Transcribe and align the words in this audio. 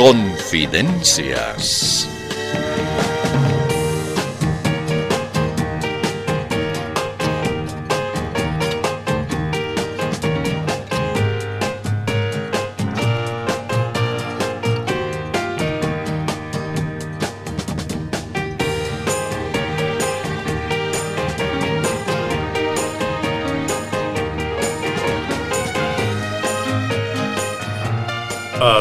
Confidencias. 0.00 2.09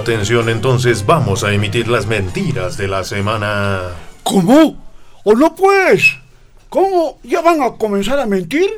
Atención, 0.09 0.49
entonces 0.49 1.05
vamos 1.05 1.43
a 1.43 1.53
emitir 1.53 1.87
las 1.87 2.07
mentiras 2.07 2.77
de 2.77 2.87
la 2.87 3.03
semana. 3.03 3.91
¿Cómo? 4.23 4.75
¿O 5.23 5.33
no 5.35 5.53
pues? 5.53 6.15
¿Cómo? 6.67 7.19
¿Ya 7.21 7.41
van 7.41 7.61
a 7.61 7.73
comenzar 7.73 8.19
a 8.19 8.25
mentir? 8.25 8.71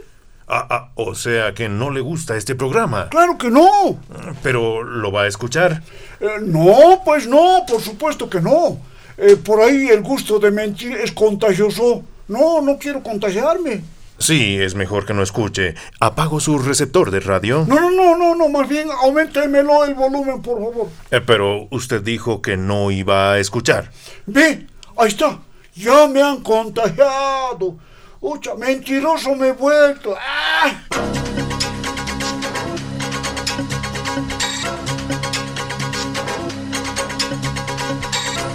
Ah, 0.46 0.68
ah, 0.70 0.90
o 0.96 1.16
sea 1.16 1.54
que 1.54 1.70
no 1.70 1.90
le 1.90 2.02
gusta 2.02 2.36
este 2.36 2.54
programa. 2.56 3.08
Claro 3.08 3.38
que 3.38 3.50
no. 3.50 3.98
Pero 4.44 4.84
lo 4.84 5.10
va 5.14 5.22
a 5.22 5.28
escuchar. 5.28 5.82
Eh, 6.20 6.28
no, 6.42 7.02
pues 7.06 7.26
no, 7.28 7.64
por 7.66 7.80
supuesto 7.80 8.30
que 8.30 8.42
no. 8.42 8.80
Eh, 9.18 9.38
por 9.38 9.62
ahí 9.62 9.88
el 9.88 10.02
gusto 10.02 10.38
de 10.38 10.52
mentir 10.52 10.98
es 10.98 11.14
contagioso. 11.14 12.04
No, 12.28 12.60
no 12.60 12.78
quiero 12.78 13.02
contagiarme. 13.02 13.82
Sí, 14.22 14.56
es 14.62 14.76
mejor 14.76 15.08
que 15.08 15.16
no 15.16 15.24
escuche. 15.24 15.74
¿Apago 16.00 16.40
su 16.40 16.60
receptor 16.60 17.10
de 17.10 17.20
radio? 17.22 17.66
No, 17.68 17.90
no, 17.90 17.92
no, 17.92 18.16
no, 18.16 18.36
no, 18.36 18.50
más 18.50 18.70
bien 18.70 18.88
aumentémelo 18.92 19.84
el 19.84 19.96
volumen, 19.96 20.44
por 20.44 20.60
favor. 20.60 20.90
Eh, 21.10 21.22
pero 21.26 21.68
usted 21.72 22.04
dijo 22.04 22.40
que 22.40 22.56
no 22.56 22.92
iba 22.92 23.34
a 23.34 23.40
escuchar. 23.40 23.92
Ve, 24.28 24.68
ahí 24.96 25.08
está. 25.08 25.40
Ya 25.74 26.08
me 26.08 26.22
han 26.22 26.42
contagiado. 26.42 27.78
Ucha, 28.20 28.54
mentiroso 28.54 29.36
me 29.36 29.48
he 29.48 29.52
vuelto. 29.54 30.16
¡Ah! 30.16 30.84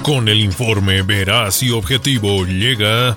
Con 0.04 0.28
el 0.28 0.38
informe 0.38 1.02
veraz 1.02 1.64
y 1.64 1.72
objetivo 1.72 2.44
llega 2.44 3.16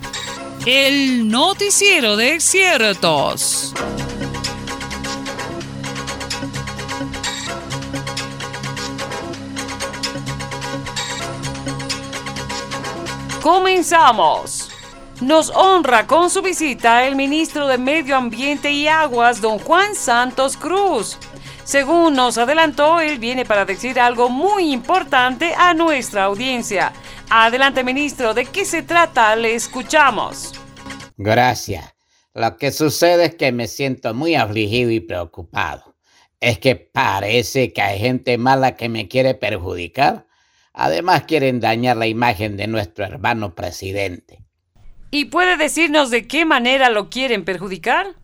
el 0.66 1.30
noticiero 1.30 2.18
de 2.18 2.40
ciertos. 2.40 3.74
Comenzamos. 13.42 14.70
Nos 15.22 15.50
honra 15.50 16.08
con 16.08 16.30
su 16.30 16.42
visita 16.42 17.06
el 17.06 17.16
ministro 17.16 17.68
de 17.68 17.78
Medio 17.78 18.16
Ambiente 18.16 18.72
y 18.72 18.88
Aguas, 18.88 19.42
don 19.42 19.60
Juan 19.60 19.96
Santos 19.96 20.56
Cruz. 20.56 21.18
Según 21.64 22.16
nos 22.16 22.38
adelantó, 22.38 23.00
él 23.00 23.20
viene 23.20 23.46
para 23.46 23.64
decir 23.64 24.00
algo 24.00 24.30
muy 24.30 24.72
importante 24.72 25.54
a 25.56 25.74
nuestra 25.74 26.24
audiencia. 26.24 26.94
Adelante, 27.32 27.84
ministro, 27.84 28.34
¿de 28.34 28.46
qué 28.46 28.66
se 28.66 28.82
trata? 28.82 29.36
Le 29.36 29.54
escuchamos. 29.54 30.52
Gracias. 31.16 31.94
Lo 32.34 32.58
que 32.58 32.72
sucede 32.72 33.26
es 33.26 33.36
que 33.36 33.52
me 33.52 33.68
siento 33.68 34.16
muy 34.16 34.34
afligido 34.34 34.90
y 34.90 35.00
preocupado. 35.00 35.96
Es 36.40 36.58
que 36.58 36.76
parece 36.76 37.72
que 37.72 37.84
hay 37.84 38.00
gente 38.00 38.40
mala 38.40 38.76
que 38.76 38.90
me 38.90 39.08
quiere 39.08 39.36
perjudicar. 39.36 40.26
Además 40.74 41.26
quieren 41.26 41.60
dañar 41.60 41.98
la 41.98 42.08
imagen 42.08 42.58
de 42.58 42.66
nuestro 42.66 43.06
hermano 43.06 43.54
presidente. 43.54 44.44
¿Y 45.12 45.26
puede 45.26 45.56
decirnos 45.56 46.10
de 46.10 46.28
qué 46.28 46.46
manera 46.46 46.90
lo 46.90 47.12
quieren 47.12 47.46
perjudicar? 47.46 48.16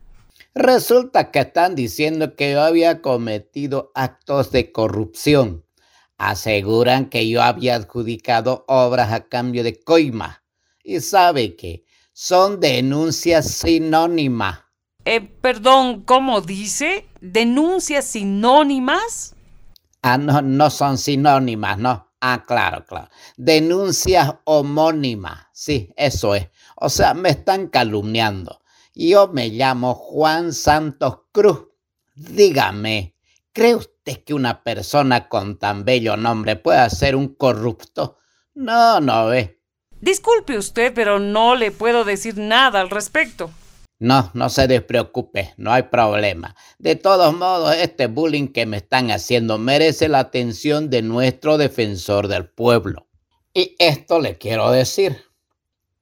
Resulta 0.52 1.30
que 1.30 1.40
están 1.40 1.76
diciendo 1.76 2.34
que 2.34 2.52
yo 2.52 2.62
había 2.62 3.02
cometido 3.02 3.92
actos 3.94 4.50
de 4.50 4.72
corrupción 4.72 5.65
Aseguran 6.18 7.10
que 7.10 7.28
yo 7.28 7.42
había 7.42 7.76
adjudicado 7.76 8.64
obras 8.68 9.12
a 9.12 9.28
cambio 9.28 9.62
de 9.62 9.78
coima. 9.78 10.42
Y 10.82 11.00
sabe 11.00 11.56
que 11.56 11.84
son 12.12 12.60
denuncias 12.60 13.50
sinónimas. 13.50 14.60
Eh, 15.04 15.20
perdón, 15.20 16.02
¿cómo 16.02 16.40
dice? 16.40 17.06
¿Denuncias 17.20 18.06
sinónimas? 18.06 19.34
Ah, 20.02 20.18
no, 20.18 20.40
no 20.42 20.70
son 20.70 20.98
sinónimas, 20.98 21.78
no. 21.78 22.06
Ah, 22.20 22.44
claro, 22.46 22.84
claro. 22.86 23.08
Denuncias 23.36 24.34
homónimas. 24.44 25.46
Sí, 25.52 25.92
eso 25.96 26.34
es. 26.34 26.48
O 26.76 26.88
sea, 26.88 27.12
me 27.14 27.30
están 27.30 27.68
calumniando. 27.68 28.62
Yo 28.94 29.28
me 29.28 29.48
llamo 29.48 29.94
Juan 29.94 30.52
Santos 30.52 31.18
Cruz. 31.32 31.66
Dígame, 32.14 33.15
¿Cree 33.56 33.74
usted 33.74 34.22
que 34.22 34.34
una 34.34 34.62
persona 34.62 35.30
con 35.30 35.58
tan 35.58 35.86
bello 35.86 36.18
nombre 36.18 36.56
pueda 36.56 36.90
ser 36.90 37.16
un 37.16 37.28
corrupto? 37.28 38.18
No, 38.52 39.00
no 39.00 39.28
ve. 39.28 39.62
Disculpe 39.98 40.58
usted, 40.58 40.92
pero 40.92 41.18
no 41.18 41.54
le 41.54 41.70
puedo 41.70 42.04
decir 42.04 42.36
nada 42.36 42.82
al 42.82 42.90
respecto. 42.90 43.50
No, 43.98 44.30
no 44.34 44.50
se 44.50 44.68
despreocupe, 44.68 45.54
no 45.56 45.72
hay 45.72 45.84
problema. 45.84 46.54
De 46.78 46.96
todos 46.96 47.34
modos, 47.34 47.74
este 47.74 48.08
bullying 48.08 48.48
que 48.48 48.66
me 48.66 48.76
están 48.76 49.10
haciendo 49.10 49.56
merece 49.56 50.10
la 50.10 50.18
atención 50.18 50.90
de 50.90 51.00
nuestro 51.00 51.56
defensor 51.56 52.28
del 52.28 52.50
pueblo. 52.50 53.08
Y 53.54 53.74
esto 53.78 54.20
le 54.20 54.36
quiero 54.36 54.70
decir, 54.70 55.16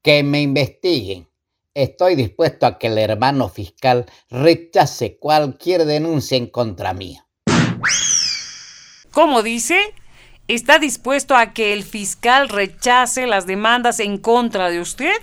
que 0.02 0.24
me 0.24 0.42
investiguen. 0.42 1.28
Estoy 1.72 2.16
dispuesto 2.16 2.66
a 2.66 2.78
que 2.80 2.88
el 2.88 2.98
hermano 2.98 3.48
fiscal 3.48 4.06
rechace 4.28 5.20
cualquier 5.20 5.84
denuncia 5.84 6.36
en 6.36 6.48
contra 6.48 6.92
mía. 6.94 7.23
¿Cómo 9.14 9.44
dice? 9.44 9.78
¿Está 10.48 10.80
dispuesto 10.80 11.36
a 11.36 11.52
que 11.52 11.72
el 11.72 11.84
fiscal 11.84 12.48
rechace 12.48 13.28
las 13.28 13.46
demandas 13.46 14.00
en 14.00 14.18
contra 14.18 14.70
de 14.70 14.80
usted? 14.80 15.14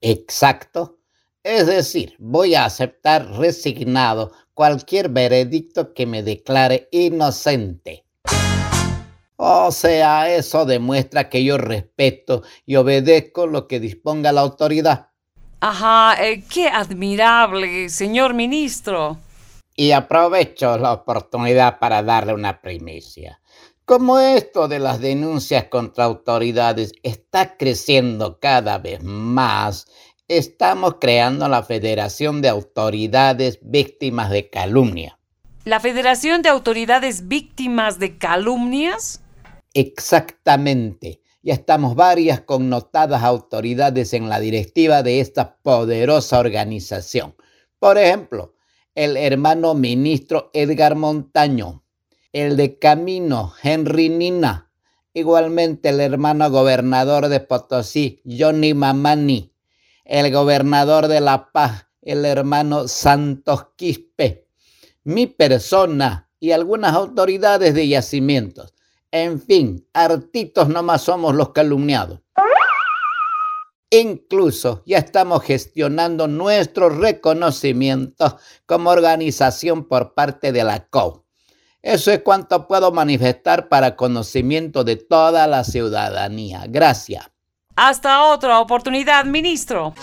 Exacto. 0.00 1.00
Es 1.42 1.66
decir, 1.66 2.14
voy 2.20 2.54
a 2.54 2.66
aceptar 2.66 3.26
resignado 3.32 4.30
cualquier 4.54 5.08
veredicto 5.08 5.92
que 5.92 6.06
me 6.06 6.22
declare 6.22 6.88
inocente. 6.92 8.04
O 9.34 9.72
sea, 9.72 10.32
eso 10.32 10.64
demuestra 10.64 11.28
que 11.28 11.42
yo 11.42 11.58
respeto 11.58 12.44
y 12.64 12.76
obedezco 12.76 13.48
lo 13.48 13.66
que 13.66 13.80
disponga 13.80 14.30
la 14.30 14.42
autoridad. 14.42 15.08
Ajá, 15.58 16.14
eh, 16.24 16.44
qué 16.48 16.68
admirable, 16.68 17.88
señor 17.88 18.34
ministro 18.34 19.18
y 19.76 19.92
aprovecho 19.92 20.78
la 20.78 20.92
oportunidad 20.92 21.78
para 21.78 22.02
darle 22.02 22.32
una 22.32 22.60
primicia. 22.60 23.40
Como 23.84 24.18
esto 24.18 24.66
de 24.66 24.80
las 24.80 25.00
denuncias 25.00 25.64
contra 25.64 26.04
autoridades 26.04 26.92
está 27.04 27.56
creciendo 27.56 28.40
cada 28.40 28.78
vez 28.78 29.04
más, 29.04 29.86
estamos 30.26 30.96
creando 31.00 31.46
la 31.48 31.62
Federación 31.62 32.42
de 32.42 32.48
Autoridades 32.48 33.60
Víctimas 33.62 34.30
de 34.30 34.50
Calumnia. 34.50 35.20
¿La 35.64 35.78
Federación 35.78 36.42
de 36.42 36.48
Autoridades 36.48 37.28
Víctimas 37.28 38.00
de 38.00 38.18
Calumnias? 38.18 39.22
Exactamente. 39.72 41.20
Ya 41.42 41.54
estamos 41.54 41.94
varias 41.94 42.40
connotadas 42.40 43.22
autoridades 43.22 44.12
en 44.14 44.28
la 44.28 44.40
directiva 44.40 45.04
de 45.04 45.20
esta 45.20 45.58
poderosa 45.58 46.40
organización. 46.40 47.36
Por 47.78 47.98
ejemplo, 47.98 48.55
el 48.96 49.18
hermano 49.18 49.74
ministro 49.74 50.50
Edgar 50.54 50.96
Montaño, 50.96 51.84
el 52.32 52.56
de 52.56 52.78
Camino 52.78 53.52
Henry 53.62 54.08
Nina, 54.08 54.72
igualmente 55.12 55.90
el 55.90 56.00
hermano 56.00 56.50
gobernador 56.50 57.28
de 57.28 57.40
Potosí 57.40 58.22
Johnny 58.24 58.72
Mamani, 58.72 59.52
el 60.06 60.32
gobernador 60.32 61.08
de 61.08 61.20
La 61.20 61.52
Paz, 61.52 61.88
el 62.00 62.24
hermano 62.24 62.88
Santos 62.88 63.66
Quispe, 63.76 64.48
mi 65.04 65.26
persona 65.26 66.30
y 66.40 66.52
algunas 66.52 66.94
autoridades 66.94 67.74
de 67.74 67.88
yacimientos. 67.88 68.72
En 69.10 69.42
fin, 69.42 69.86
artitos 69.92 70.70
nomás 70.70 71.02
somos 71.02 71.34
los 71.34 71.50
calumniados. 71.50 72.20
Incluso 73.90 74.82
ya 74.84 74.98
estamos 74.98 75.42
gestionando 75.44 76.26
nuestro 76.26 76.88
reconocimiento 76.88 78.38
como 78.66 78.90
organización 78.90 79.86
por 79.86 80.14
parte 80.14 80.52
de 80.52 80.64
la 80.64 80.86
COU. 80.88 81.24
Eso 81.82 82.10
es 82.10 82.20
cuanto 82.22 82.66
puedo 82.66 82.90
manifestar 82.90 83.68
para 83.68 83.94
conocimiento 83.94 84.82
de 84.82 84.96
toda 84.96 85.46
la 85.46 85.62
ciudadanía. 85.62 86.64
Gracias. 86.68 87.30
Hasta 87.76 88.24
otra 88.24 88.58
oportunidad, 88.58 89.24
ministro. 89.24 89.94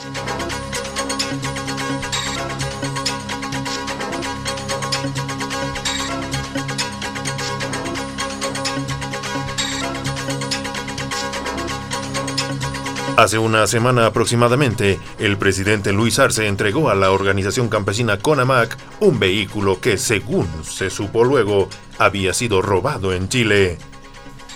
Hace 13.24 13.38
una 13.38 13.68
semana 13.68 14.08
aproximadamente, 14.08 15.00
el 15.18 15.38
presidente 15.38 15.94
Luis 15.94 16.20
Arce 16.20 16.46
entregó 16.46 16.90
a 16.90 16.94
la 16.94 17.12
organización 17.12 17.70
campesina 17.70 18.20
CONAMAC 18.20 18.78
un 19.00 19.18
vehículo 19.18 19.80
que, 19.80 19.98
según 19.98 20.46
se 20.66 20.90
supo 20.90 21.24
luego, 21.24 21.70
había 21.98 22.34
sido 22.34 22.62
robado 22.62 23.14
en 23.14 23.30
Chile. 23.30 23.78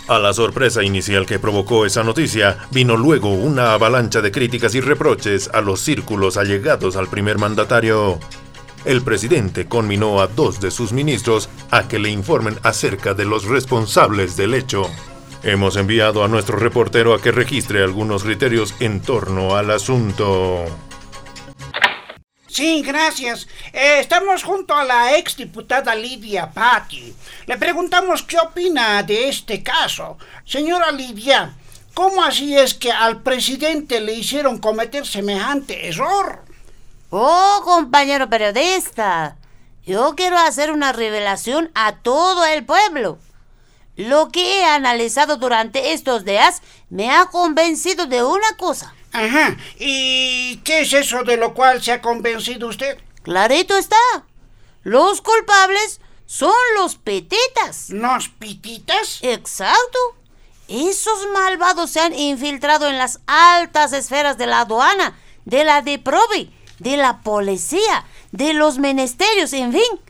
A 0.10 0.20
la 0.20 0.34
sorpresa 0.34 0.84
inicial 0.84 1.26
que 1.26 1.40
provocó 1.40 1.86
esa 1.86 2.04
noticia, 2.04 2.58
vino 2.70 2.98
luego 2.98 3.34
una 3.34 3.72
avalancha 3.72 4.20
de 4.22 4.34
críticas 4.34 4.76
y 4.76 4.82
reproches 4.82 5.50
a 5.54 5.62
los 5.62 5.80
círculos 5.80 6.36
allegados 6.36 6.98
al 6.98 7.08
primer 7.08 7.38
mandatario. 7.38 8.20
El 8.84 9.02
presidente 9.02 9.66
conminó 9.68 10.20
a 10.20 10.28
dos 10.28 10.60
de 10.60 10.72
sus 10.72 10.92
ministros 10.92 11.48
a 11.72 11.88
que 11.88 12.00
le 12.00 12.10
informen 12.10 12.60
acerca 12.64 13.14
de 13.14 13.24
los 13.24 13.46
responsables 13.46 14.36
del 14.36 14.54
hecho. 14.54 14.90
Hemos 15.44 15.76
enviado 15.76 16.24
a 16.24 16.28
nuestro 16.28 16.58
reportero 16.58 17.14
a 17.14 17.22
que 17.22 17.32
registre 17.32 17.84
algunos 17.84 18.24
criterios 18.24 18.74
en 18.80 19.02
torno 19.02 19.56
al 19.56 19.70
asunto. 19.72 20.66
Sí, 22.48 22.82
gracias. 22.82 23.48
Eh, 23.72 24.00
estamos 24.00 24.44
junto 24.44 24.74
a 24.74 24.84
la 24.84 25.16
exdiputada 25.16 25.94
Lidia 25.94 26.50
Patti. 26.52 27.14
Le 27.46 27.58
preguntamos 27.58 28.24
qué 28.24 28.40
opina 28.40 29.04
de 29.04 29.30
este 29.30 29.62
caso. 29.62 30.18
Señora 30.44 30.92
Lidia, 30.92 31.54
¿cómo 31.94 32.24
así 32.24 32.58
es 32.58 32.74
que 32.74 32.92
al 32.92 33.22
presidente 33.22 34.02
le 34.02 34.14
hicieron 34.14 34.58
cometer 34.58 35.06
semejante 35.06 35.88
error? 35.88 36.42
Oh, 37.12 37.62
compañero 37.64 38.28
periodista, 38.28 39.38
yo 39.86 40.16
quiero 40.18 40.38
hacer 40.38 40.72
una 40.72 40.92
revelación 40.94 41.70
a 41.76 41.98
todo 41.98 42.44
el 42.46 42.66
pueblo. 42.66 43.20
Lo 43.98 44.30
que 44.30 44.60
he 44.60 44.64
analizado 44.64 45.38
durante 45.38 45.94
estos 45.94 46.24
días 46.24 46.62
me 46.90 47.10
ha 47.12 47.26
convencido 47.26 48.06
de 48.06 48.24
una 48.24 48.56
cosa. 48.56 48.94
Ajá. 49.12 49.58
¿Y 49.80 50.58
qué 50.58 50.82
es 50.82 50.94
eso 50.94 51.24
de 51.24 51.36
lo 51.36 51.56
cual 51.56 51.84
se 51.84 51.92
ha 51.92 52.02
convencido 52.02 52.68
usted? 52.68 53.00
Clarito 53.24 53.76
está. 53.76 53.98
Los 54.84 55.22
culpables 55.22 56.00
son 56.28 56.54
los 56.76 56.96
petetas. 56.96 57.90
¿Los 57.90 58.30
pititas? 58.30 59.18
Exacto. 59.24 60.00
Esos 60.68 61.28
malvados 61.34 61.90
se 61.90 62.00
han 62.00 62.14
infiltrado 62.14 62.88
en 62.88 63.00
las 63.00 63.20
altas 63.26 63.94
esferas 63.94 64.38
de 64.38 64.46
la 64.46 64.62
aduana, 64.62 65.18
de 65.46 65.64
la 65.64 65.82
DEPROVE, 65.82 66.52
de 66.78 66.98
la 66.98 67.22
policía, 67.22 68.06
de 68.32 68.54
los 68.54 68.78
ministerios, 68.78 69.54
en 69.54 69.72
fin. 69.74 70.02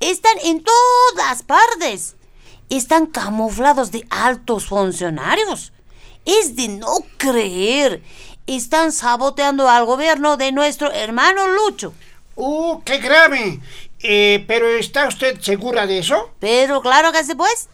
Están 0.00 0.38
en 0.42 0.64
todas 0.64 1.42
partes 1.42 2.15
están 2.70 3.06
camuflados 3.06 3.90
de 3.90 4.06
altos 4.10 4.66
funcionarios. 4.66 5.72
Es 6.24 6.56
de 6.56 6.68
no 6.68 6.96
creer. 7.16 8.02
Están 8.46 8.92
saboteando 8.92 9.68
al 9.68 9.84
gobierno 9.84 10.36
de 10.36 10.52
nuestro 10.52 10.90
hermano 10.92 11.48
Lucho. 11.48 11.94
¡Uh, 12.34 12.82
qué 12.82 12.98
grave! 12.98 13.60
Eh, 14.00 14.44
¿Pero 14.46 14.68
está 14.68 15.08
usted 15.08 15.40
segura 15.40 15.86
de 15.86 15.98
eso? 15.98 16.30
Pero 16.38 16.80
claro 16.80 17.12
que 17.12 17.24
sí, 17.24 17.34
pues. 17.34 17.68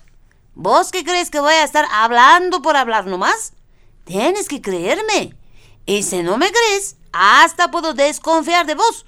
¿Vos 0.55 0.91
qué 0.91 1.03
crees 1.05 1.31
que 1.31 1.41
voy 1.41 1.55
a 1.55 1.65
estar 1.65 1.87
hablando 1.91 2.63
por 2.63 2.77
hablar 2.77 3.07
nomás? 3.07 3.55
Tienes 4.05 4.49
que 4.49 4.61
creerme. 4.61 5.35
Y 5.87 6.03
si 6.03 6.23
no 6.23 6.37
me 6.37 6.51
crees, 6.51 6.97
hasta 7.13 7.71
puedo 7.71 7.95
desconfiar 7.95 8.67
de 8.67 8.75
vos. 8.75 9.05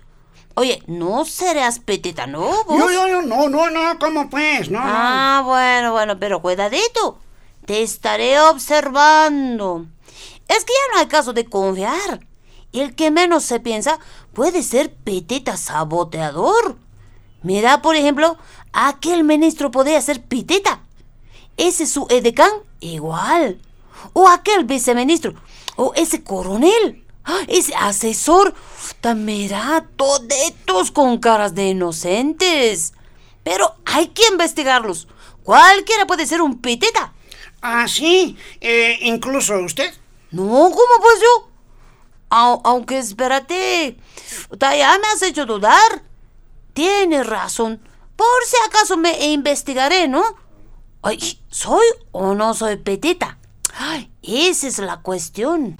Oye, 0.56 0.82
no 0.86 1.24
serás 1.24 1.80
petita, 1.80 2.26
¿no? 2.26 2.64
¿Vos? 2.64 2.78
No, 2.78 2.88
no, 2.88 3.22
no, 3.22 3.48
no, 3.48 3.70
no, 3.70 3.98
¿cómo 3.98 4.30
pues? 4.30 4.70
No, 4.70 4.78
ah, 4.82 5.42
bueno, 5.44 5.92
bueno, 5.92 6.18
pero 6.18 6.40
cuidadito. 6.40 7.18
Te 7.66 7.82
estaré 7.82 8.38
observando. 8.40 9.86
Es 10.48 10.64
que 10.64 10.72
ya 10.72 10.94
no 10.94 11.00
hay 11.00 11.06
caso 11.06 11.32
de 11.32 11.46
confiar. 11.46 12.20
El 12.72 12.94
que 12.94 13.10
menos 13.10 13.44
se 13.44 13.60
piensa 13.60 13.98
puede 14.32 14.62
ser 14.62 14.92
peteta 14.92 15.56
saboteador. 15.56 16.76
Mira, 17.42 17.82
por 17.82 17.96
ejemplo, 17.96 18.36
aquel 18.72 19.24
ministro 19.24 19.70
podría 19.70 20.00
ser 20.00 20.22
peteta. 20.22 20.80
Ese 21.56 21.86
su 21.86 22.06
edecán, 22.10 22.50
igual. 22.80 23.60
O 24.12 24.28
aquel 24.28 24.64
viceministro. 24.64 25.34
O 25.76 25.92
ese 25.94 26.22
coronel. 26.22 27.03
Ese 27.48 27.74
asesor, 27.74 28.54
mira, 29.16 29.86
toditos 29.96 30.90
con 30.90 31.18
caras 31.18 31.54
de 31.54 31.70
inocentes. 31.70 32.92
Pero 33.42 33.76
hay 33.84 34.08
que 34.08 34.26
investigarlos. 34.30 35.08
Cualquiera 35.42 36.06
puede 36.06 36.26
ser 36.26 36.40
un 36.40 36.60
peteta. 36.60 37.12
Ah, 37.60 37.86
sí, 37.88 38.36
eh, 38.60 38.98
incluso 39.02 39.58
usted. 39.58 39.92
No, 40.30 40.44
¿cómo 40.44 41.00
pues 41.00 41.20
yo? 41.20 41.50
aunque 42.36 42.98
espérate, 42.98 43.96
ya 44.60 44.98
me 44.98 45.06
has 45.14 45.22
hecho 45.22 45.46
dudar. 45.46 46.02
Tienes 46.72 47.24
razón. 47.26 47.80
Por 48.16 48.26
si 48.44 48.56
acaso 48.66 48.96
me 48.96 49.26
investigaré, 49.26 50.08
¿no? 50.08 50.24
Ay, 51.02 51.40
¿soy 51.48 51.86
o 52.10 52.34
no 52.34 52.54
soy 52.54 52.76
petita? 52.76 53.38
Ay, 53.76 54.10
esa 54.22 54.66
es 54.66 54.78
la 54.78 55.00
cuestión. 55.00 55.76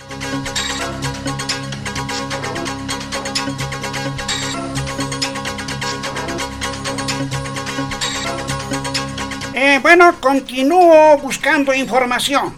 Eh, 9.67 9.79
bueno, 9.81 10.21
continúo 10.21 11.17
buscando 11.17 11.73
información. 11.73 12.55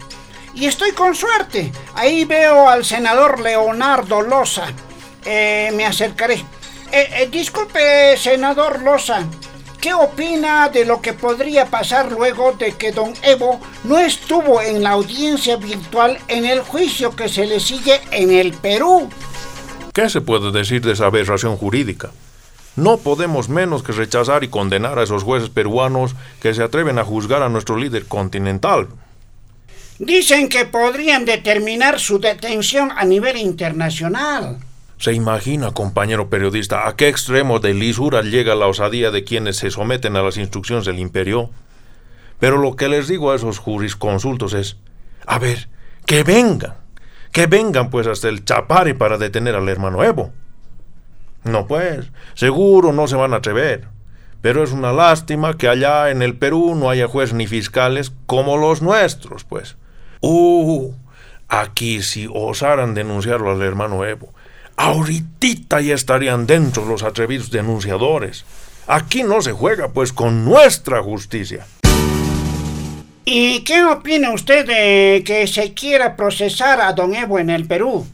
Y 0.53 0.65
estoy 0.65 0.91
con 0.91 1.15
suerte. 1.15 1.71
Ahí 1.95 2.25
veo 2.25 2.67
al 2.67 2.83
senador 2.83 3.39
Leonardo 3.39 4.21
Loza. 4.21 4.65
Eh, 5.23 5.71
me 5.73 5.85
acercaré. 5.85 6.43
Eh, 6.91 7.29
disculpe, 7.31 8.17
senador 8.17 8.81
Loza. 8.81 9.23
¿Qué 9.79 9.93
opina 9.93 10.67
de 10.67 10.83
lo 10.83 11.01
que 11.01 11.13
podría 11.13 11.67
pasar 11.67 12.11
luego 12.11 12.51
de 12.51 12.73
que 12.73 12.91
don 12.91 13.13
Evo 13.21 13.61
no 13.85 13.99
estuvo 13.99 14.61
en 14.61 14.83
la 14.83 14.89
audiencia 14.89 15.55
virtual 15.55 16.19
en 16.27 16.43
el 16.43 16.59
juicio 16.59 17.15
que 17.15 17.29
se 17.29 17.45
le 17.45 17.61
sigue 17.61 18.01
en 18.11 18.31
el 18.31 18.51
Perú? 18.51 19.07
¿Qué 19.93 20.09
se 20.09 20.19
puede 20.19 20.51
decir 20.51 20.81
de 20.81 20.91
esa 20.91 21.05
aberración 21.05 21.55
jurídica? 21.55 22.09
No 22.77 22.97
podemos 22.97 23.49
menos 23.49 23.81
que 23.81 23.91
rechazar 23.91 24.43
y 24.43 24.49
condenar 24.49 24.99
a 24.99 25.03
esos 25.03 25.23
jueces 25.23 25.49
peruanos 25.49 26.15
que 26.39 26.53
se 26.53 26.61
atreven 26.61 26.99
a 26.99 27.03
juzgar 27.03 27.41
a 27.41 27.49
nuestro 27.49 27.75
líder 27.75 28.05
continental. 28.05 28.87
Dicen 29.97 30.47
que 30.47 30.65
podrían 30.65 31.25
determinar 31.25 31.99
su 31.99 32.19
detención 32.19 32.91
a 32.95 33.03
nivel 33.03 33.37
internacional. 33.37 34.59
¿Se 34.99 35.11
imagina, 35.13 35.71
compañero 35.71 36.29
periodista, 36.29 36.87
a 36.87 36.95
qué 36.95 37.07
extremo 37.07 37.59
de 37.59 37.73
lisura 37.73 38.21
llega 38.21 38.53
la 38.53 38.67
osadía 38.67 39.09
de 39.09 39.23
quienes 39.23 39.57
se 39.57 39.71
someten 39.71 40.15
a 40.15 40.21
las 40.21 40.37
instrucciones 40.37 40.85
del 40.85 40.99
imperio? 40.99 41.49
Pero 42.39 42.57
lo 42.57 42.75
que 42.75 42.89
les 42.89 43.07
digo 43.07 43.31
a 43.31 43.35
esos 43.35 43.57
jurisconsultos 43.57 44.53
es, 44.53 44.77
a 45.25 45.39
ver, 45.39 45.67
que 46.05 46.21
vengan, 46.23 46.75
que 47.31 47.47
vengan 47.47 47.89
pues 47.89 48.05
hasta 48.05 48.29
el 48.29 48.45
Chapare 48.45 48.93
para 48.93 49.17
detener 49.17 49.55
al 49.55 49.67
hermano 49.67 50.03
Evo. 50.03 50.31
No, 51.47 51.67
pues, 51.67 52.11
seguro 52.33 52.91
no 52.91 53.07
se 53.07 53.15
van 53.15 53.33
a 53.33 53.37
atrever. 53.37 53.87
Pero 54.41 54.63
es 54.63 54.71
una 54.71 54.93
lástima 54.93 55.57
que 55.57 55.67
allá 55.67 56.11
en 56.11 56.21
el 56.21 56.35
Perú 56.35 56.75
no 56.75 56.89
haya 56.89 57.07
jueces 57.07 57.33
ni 57.33 57.47
fiscales 57.47 58.13
como 58.25 58.57
los 58.57 58.81
nuestros, 58.81 59.43
pues. 59.43 59.77
Uh, 60.21 60.93
aquí 61.47 62.01
si 62.01 62.29
osaran 62.31 62.93
denunciarlo 62.93 63.51
al 63.51 63.61
hermano 63.61 64.05
Evo, 64.05 64.33
ahorita 64.75 65.81
ya 65.81 65.95
estarían 65.95 66.45
dentro 66.45 66.85
los 66.85 67.03
atrevidos 67.03 67.49
denunciadores. 67.49 68.45
Aquí 68.85 69.23
no 69.23 69.41
se 69.41 69.51
juega, 69.51 69.89
pues, 69.89 70.13
con 70.13 70.45
nuestra 70.45 71.01
justicia. 71.01 71.65
¿Y 73.25 73.59
qué 73.65 73.83
opina 73.83 74.31
usted 74.31 74.65
de 74.65 75.23
que 75.25 75.47
se 75.47 75.73
quiera 75.73 76.15
procesar 76.15 76.79
a 76.79 76.93
don 76.93 77.13
Evo 77.13 77.39
en 77.39 77.49
el 77.49 77.67
Perú? 77.67 78.07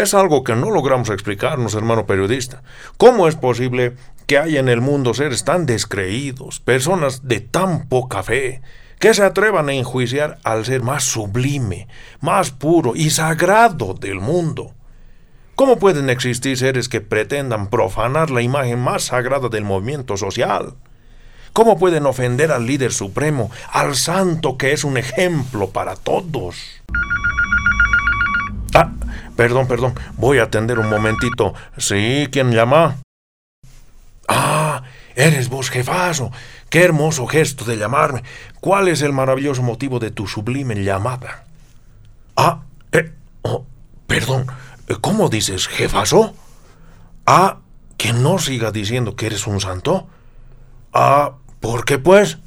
Es 0.00 0.14
algo 0.14 0.44
que 0.44 0.56
no 0.56 0.70
logramos 0.70 1.10
explicarnos, 1.10 1.74
hermano 1.74 2.06
periodista. 2.06 2.62
¿Cómo 2.96 3.28
es 3.28 3.36
posible 3.36 3.96
que 4.26 4.38
haya 4.38 4.58
en 4.58 4.70
el 4.70 4.80
mundo 4.80 5.12
seres 5.12 5.44
tan 5.44 5.66
descreídos, 5.66 6.58
personas 6.58 7.28
de 7.28 7.40
tan 7.40 7.86
poca 7.86 8.22
fe, 8.22 8.62
que 8.98 9.12
se 9.12 9.22
atrevan 9.22 9.68
a 9.68 9.74
enjuiciar 9.74 10.38
al 10.42 10.64
ser 10.64 10.80
más 10.80 11.04
sublime, 11.04 11.86
más 12.22 12.50
puro 12.50 12.96
y 12.96 13.10
sagrado 13.10 13.92
del 13.92 14.20
mundo? 14.20 14.72
¿Cómo 15.54 15.78
pueden 15.78 16.08
existir 16.08 16.56
seres 16.56 16.88
que 16.88 17.02
pretendan 17.02 17.68
profanar 17.68 18.30
la 18.30 18.40
imagen 18.40 18.78
más 18.78 19.02
sagrada 19.02 19.50
del 19.50 19.64
movimiento 19.64 20.16
social? 20.16 20.76
¿Cómo 21.52 21.78
pueden 21.78 22.06
ofender 22.06 22.52
al 22.52 22.64
líder 22.64 22.94
supremo, 22.94 23.50
al 23.70 23.94
santo 23.96 24.56
que 24.56 24.72
es 24.72 24.82
un 24.82 24.96
ejemplo 24.96 25.68
para 25.68 25.94
todos? 25.94 26.56
Ah, 28.72 28.92
Perdón, 29.36 29.66
perdón, 29.66 29.94
voy 30.16 30.38
a 30.38 30.44
atender 30.44 30.78
un 30.78 30.88
momentito. 30.88 31.54
Sí, 31.76 32.28
¿quién 32.30 32.52
llama? 32.52 32.96
Ah, 34.28 34.82
eres 35.16 35.48
vos, 35.48 35.70
jefazo. 35.70 36.30
Qué 36.68 36.84
hermoso 36.84 37.26
gesto 37.26 37.64
de 37.64 37.76
llamarme. 37.76 38.22
¿Cuál 38.60 38.88
es 38.88 39.02
el 39.02 39.12
maravilloso 39.12 39.62
motivo 39.62 39.98
de 39.98 40.10
tu 40.10 40.26
sublime 40.26 40.74
llamada? 40.84 41.44
Ah, 42.36 42.62
eh, 42.92 43.12
oh, 43.42 43.64
Perdón, 44.10 44.46
¿cómo 45.00 45.28
dices, 45.28 45.68
jefazo? 45.68 46.34
Ah, 47.24 47.58
que 47.96 48.12
no 48.12 48.40
siga 48.40 48.72
diciendo 48.72 49.14
que 49.14 49.26
eres 49.26 49.46
un 49.46 49.60
santo. 49.60 50.08
Ah, 50.92 51.34
¿por 51.60 51.84
qué 51.84 51.98
pues? 51.98 52.38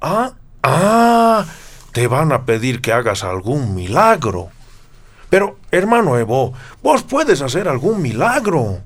Ah, 0.00 0.32
ah, 0.62 1.44
te 1.92 2.06
van 2.06 2.32
a 2.32 2.46
pedir 2.46 2.80
que 2.80 2.94
hagas 2.94 3.22
algún 3.22 3.74
milagro. 3.74 4.48
Pero, 5.32 5.56
hermano 5.70 6.18
Evo, 6.18 6.52
vos 6.82 7.04
puedes 7.04 7.40
hacer 7.40 7.66
algún 7.66 8.02
milagro. 8.02 8.82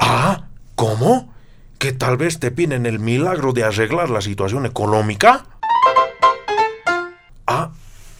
Ah, 0.00 0.46
¿cómo? 0.74 1.32
¿Que 1.78 1.92
tal 1.92 2.16
vez 2.16 2.40
te 2.40 2.50
piden 2.50 2.86
el 2.86 2.98
milagro 2.98 3.52
de 3.52 3.62
arreglar 3.62 4.10
la 4.10 4.20
situación 4.20 4.66
económica? 4.66 5.46
Ah, 7.46 7.70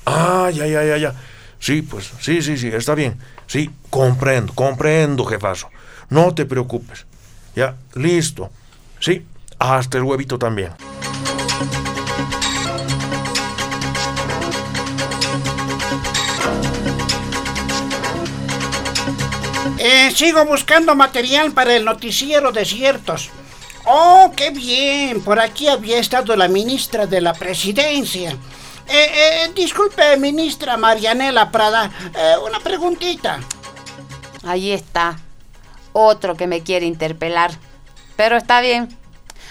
ah, 0.04 0.48
ya, 0.54 0.64
ya, 0.68 0.84
ya, 0.84 0.96
ya. 0.96 1.14
Sí, 1.58 1.82
pues, 1.82 2.12
sí, 2.20 2.40
sí, 2.40 2.56
sí, 2.56 2.68
está 2.68 2.94
bien. 2.94 3.18
Sí, 3.48 3.68
comprendo, 3.90 4.54
comprendo, 4.54 5.24
jefazo. 5.24 5.68
No 6.08 6.36
te 6.36 6.46
preocupes. 6.46 7.04
Ya, 7.56 7.74
listo. 7.94 8.48
Sí, 9.00 9.26
hasta 9.58 9.98
el 9.98 10.04
huevito 10.04 10.38
también. 10.38 10.70
Eh, 19.88 20.10
sigo 20.10 20.44
buscando 20.44 20.96
material 20.96 21.52
para 21.52 21.76
el 21.76 21.84
noticiero 21.84 22.50
Desiertos. 22.50 23.30
Oh, 23.84 24.32
qué 24.36 24.50
bien. 24.50 25.22
Por 25.22 25.38
aquí 25.38 25.68
había 25.68 25.98
estado 26.00 26.34
la 26.34 26.48
ministra 26.48 27.06
de 27.06 27.20
la 27.20 27.32
presidencia. 27.32 28.32
Eh, 28.32 28.36
eh, 28.88 29.52
disculpe, 29.54 30.16
ministra 30.16 30.76
Marianela 30.76 31.52
Prada, 31.52 31.92
eh, 32.16 32.34
una 32.44 32.58
preguntita. 32.58 33.38
Ahí 34.42 34.72
está. 34.72 35.20
Otro 35.92 36.36
que 36.36 36.48
me 36.48 36.64
quiere 36.64 36.86
interpelar. 36.86 37.52
Pero 38.16 38.36
está 38.36 38.60
bien. 38.60 38.88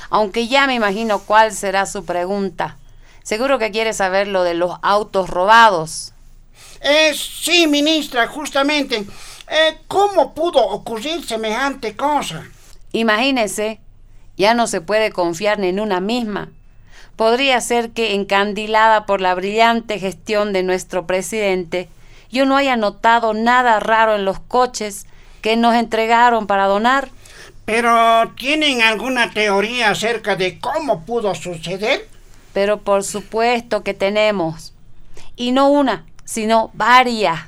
Aunque 0.10 0.50
ya 0.50 0.68
me 0.68 0.76
imagino 0.76 1.20
cuál 1.20 1.54
será 1.54 1.86
su 1.86 2.04
pregunta. 2.04 2.76
Seguro 3.24 3.58
que 3.58 3.72
quiere 3.72 3.94
saber 3.94 4.28
lo 4.28 4.44
de 4.44 4.56
los 4.56 4.78
autos 4.82 5.30
robados. 5.30 6.12
Eh, 6.82 7.14
sí, 7.16 7.68
ministra, 7.68 8.28
justamente. 8.28 9.06
Eh, 9.48 9.78
¿Cómo 9.88 10.34
pudo 10.34 10.60
ocurrir 10.60 11.26
semejante 11.26 11.96
cosa? 11.96 12.46
Imagínese, 12.92 13.80
ya 14.38 14.54
no 14.54 14.68
se 14.68 14.82
puede 14.82 15.12
confiar 15.12 15.60
ni 15.60 15.68
en 15.68 15.80
una 15.80 16.00
misma. 16.00 16.50
Podría 17.16 17.62
ser 17.62 17.92
que, 17.92 18.14
encandilada 18.16 19.06
por 19.06 19.22
la 19.22 19.36
brillante 19.36 20.00
gestión 20.00 20.52
de 20.52 20.64
nuestro 20.64 21.06
presidente, 21.06 21.90
yo 22.32 22.46
no 22.46 22.58
haya 22.58 22.76
notado 22.76 23.34
nada 23.34 23.80
raro 23.80 24.16
en 24.16 24.26
los 24.26 24.40
coches 24.40 25.06
que 25.42 25.56
nos 25.56 25.76
entregaron 25.76 26.48
para 26.48 26.66
donar. 26.66 27.10
Pero, 27.66 28.34
¿tienen 28.38 28.82
alguna 28.82 29.32
teoría 29.32 29.92
acerca 29.92 30.36
de 30.36 30.60
cómo 30.60 31.06
pudo 31.06 31.34
suceder? 31.36 32.08
Pero 32.54 32.82
por 32.82 33.04
supuesto 33.04 33.84
que 33.84 33.94
tenemos. 33.94 34.74
Y 35.36 35.52
no 35.52 35.70
una, 35.70 36.06
sino 36.26 36.72
varias. 36.74 37.40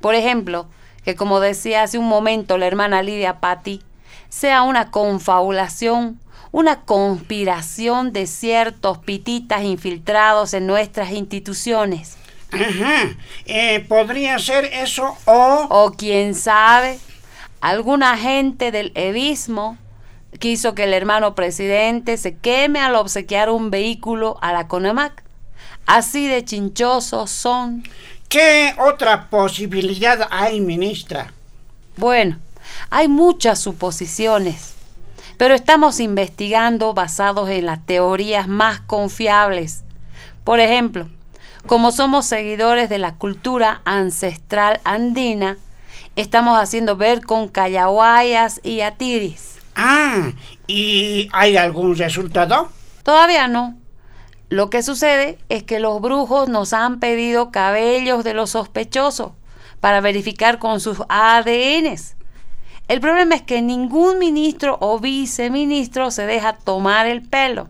Por 0.00 0.14
ejemplo, 0.14 0.66
que 1.04 1.14
como 1.14 1.40
decía 1.40 1.82
hace 1.82 1.98
un 1.98 2.08
momento 2.08 2.58
la 2.58 2.66
hermana 2.66 3.02
Lidia 3.02 3.40
Patti, 3.40 3.82
sea 4.28 4.62
una 4.62 4.90
confabulación, 4.90 6.20
una 6.52 6.82
conspiración 6.82 8.12
de 8.12 8.26
ciertos 8.26 8.98
pititas 8.98 9.62
infiltrados 9.62 10.54
en 10.54 10.66
nuestras 10.66 11.10
instituciones. 11.12 12.16
Ajá. 12.52 13.10
Eh, 13.46 13.84
¿Podría 13.88 14.38
ser 14.38 14.64
eso 14.64 15.16
o...? 15.24 15.66
O 15.70 15.92
quién 15.92 16.34
sabe, 16.34 16.98
algún 17.60 18.02
agente 18.02 18.72
del 18.72 18.92
evismo 18.94 19.78
quiso 20.38 20.74
que 20.74 20.84
el 20.84 20.94
hermano 20.94 21.34
presidente 21.34 22.16
se 22.16 22.36
queme 22.36 22.80
al 22.80 22.94
obsequiar 22.94 23.50
un 23.50 23.70
vehículo 23.70 24.38
a 24.40 24.52
la 24.52 24.68
CONAMAC. 24.68 25.24
Así 25.86 26.28
de 26.28 26.44
chinchosos 26.44 27.30
son. 27.30 27.82
¿Qué 28.30 28.76
otra 28.78 29.28
posibilidad 29.28 30.28
hay, 30.30 30.60
ministra? 30.60 31.32
Bueno, 31.96 32.38
hay 32.88 33.08
muchas 33.08 33.58
suposiciones, 33.58 34.74
pero 35.36 35.52
estamos 35.52 35.98
investigando 35.98 36.94
basados 36.94 37.50
en 37.50 37.66
las 37.66 37.84
teorías 37.84 38.46
más 38.46 38.82
confiables. 38.82 39.82
Por 40.44 40.60
ejemplo, 40.60 41.08
como 41.66 41.90
somos 41.90 42.24
seguidores 42.24 42.88
de 42.88 42.98
la 42.98 43.16
cultura 43.16 43.82
ancestral 43.84 44.78
andina, 44.84 45.56
estamos 46.14 46.56
haciendo 46.56 46.96
ver 46.96 47.22
con 47.22 47.48
callahuayas 47.48 48.60
y 48.62 48.82
atiris. 48.82 49.56
Ah, 49.74 50.30
¿y 50.68 51.28
hay 51.32 51.56
algún 51.56 51.96
resultado? 51.96 52.70
Todavía 53.02 53.48
no. 53.48 53.79
Lo 54.50 54.68
que 54.68 54.82
sucede 54.82 55.38
es 55.48 55.62
que 55.62 55.78
los 55.78 56.00
brujos 56.00 56.48
nos 56.48 56.72
han 56.72 56.98
pedido 56.98 57.52
cabellos 57.52 58.24
de 58.24 58.34
los 58.34 58.50
sospechosos 58.50 59.30
para 59.78 60.00
verificar 60.00 60.58
con 60.58 60.80
sus 60.80 60.98
ADNs. 61.08 62.16
El 62.88 63.00
problema 63.00 63.36
es 63.36 63.42
que 63.42 63.62
ningún 63.62 64.18
ministro 64.18 64.76
o 64.80 64.98
viceministro 64.98 66.10
se 66.10 66.26
deja 66.26 66.54
tomar 66.54 67.06
el 67.06 67.22
pelo. 67.22 67.68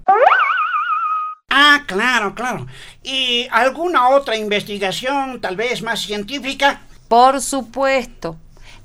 Ah, 1.51 1.83
claro, 1.87 2.35
claro. 2.35 2.67
¿Y 3.03 3.47
alguna 3.51 4.09
otra 4.09 4.37
investigación, 4.37 5.43
tal 5.43 5.57
vez 5.57 5.83
más 5.83 6.01
científica? 6.01 6.81
Por 7.09 7.43
supuesto. 7.43 8.39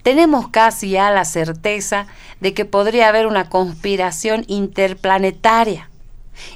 Tenemos 0.04 0.50
casi 0.50 0.90
ya 0.90 1.12
la 1.12 1.24
certeza 1.24 2.08
de 2.42 2.54
que 2.54 2.66
podría 2.66 3.08
haber 3.08 3.26
una 3.26 3.50
conspiración 3.50 4.44
interplanetaria. 4.48 5.90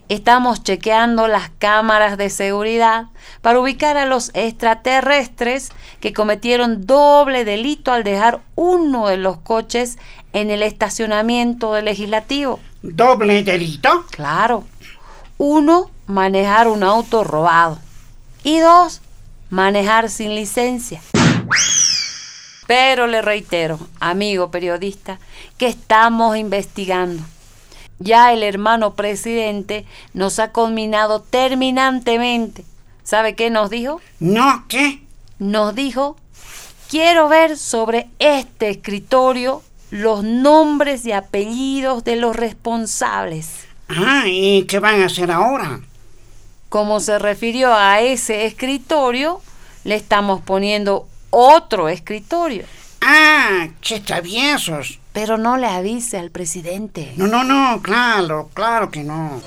Estamos 0.09 0.63
chequeando 0.63 1.27
las 1.27 1.49
cámaras 1.57 2.17
de 2.17 2.29
seguridad 2.29 3.05
para 3.41 3.59
ubicar 3.59 3.97
a 3.97 4.05
los 4.05 4.31
extraterrestres 4.33 5.69
que 5.99 6.13
cometieron 6.13 6.85
doble 6.85 7.45
delito 7.45 7.91
al 7.91 8.03
dejar 8.03 8.41
uno 8.55 9.07
de 9.07 9.17
los 9.17 9.37
coches 9.37 9.97
en 10.33 10.49
el 10.51 10.63
estacionamiento 10.63 11.73
del 11.73 11.85
legislativo. 11.85 12.59
¿Doble 12.81 13.43
delito? 13.43 14.05
Claro. 14.11 14.65
Uno, 15.37 15.89
manejar 16.07 16.67
un 16.67 16.83
auto 16.83 17.23
robado. 17.23 17.79
Y 18.43 18.59
dos, 18.59 19.01
manejar 19.49 20.09
sin 20.09 20.35
licencia. 20.35 21.01
Pero 22.67 23.07
le 23.07 23.21
reitero, 23.21 23.79
amigo 23.99 24.51
periodista, 24.51 25.19
que 25.57 25.67
estamos 25.67 26.37
investigando. 26.37 27.23
Ya 27.99 28.31
el 28.33 28.43
hermano 28.43 28.95
presidente 28.95 29.85
nos 30.13 30.39
ha 30.39 30.51
conminado 30.51 31.21
terminantemente. 31.21 32.63
¿Sabe 33.03 33.35
qué 33.35 33.49
nos 33.49 33.69
dijo? 33.69 34.01
No, 34.19 34.65
¿qué? 34.67 35.01
Nos 35.37 35.75
dijo, 35.75 36.15
quiero 36.89 37.27
ver 37.27 37.57
sobre 37.57 38.07
este 38.19 38.69
escritorio 38.69 39.61
los 39.91 40.23
nombres 40.23 41.05
y 41.05 41.11
apellidos 41.11 42.03
de 42.03 42.15
los 42.15 42.35
responsables. 42.35 43.65
Ah, 43.89 44.23
¿y 44.27 44.63
qué 44.63 44.79
van 44.79 45.01
a 45.01 45.07
hacer 45.07 45.31
ahora? 45.31 45.81
Como 46.69 46.99
se 46.99 47.17
refirió 47.17 47.73
a 47.73 47.99
ese 48.01 48.45
escritorio, 48.45 49.41
le 49.83 49.95
estamos 49.95 50.41
poniendo 50.41 51.07
otro 51.31 51.89
escritorio. 51.89 52.63
Ah, 53.01 53.69
qué 53.81 53.99
traviesos. 53.99 54.98
Pero 55.13 55.37
no 55.37 55.57
le 55.57 55.67
avise 55.67 56.17
al 56.17 56.29
presidente. 56.29 57.13
No, 57.17 57.27
no, 57.27 57.43
no, 57.43 57.81
claro, 57.81 58.49
claro 58.53 58.89
que 58.89 59.03
no. 59.03 59.41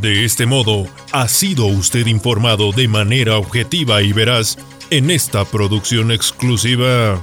De 0.00 0.24
este 0.24 0.46
modo, 0.46 0.88
ha 1.12 1.28
sido 1.28 1.66
usted 1.66 2.06
informado 2.08 2.72
de 2.72 2.88
manera 2.88 3.38
objetiva 3.38 4.02
y 4.02 4.12
veraz 4.12 4.58
en 4.90 5.12
esta 5.12 5.44
producción 5.44 6.10
exclusiva. 6.10 7.22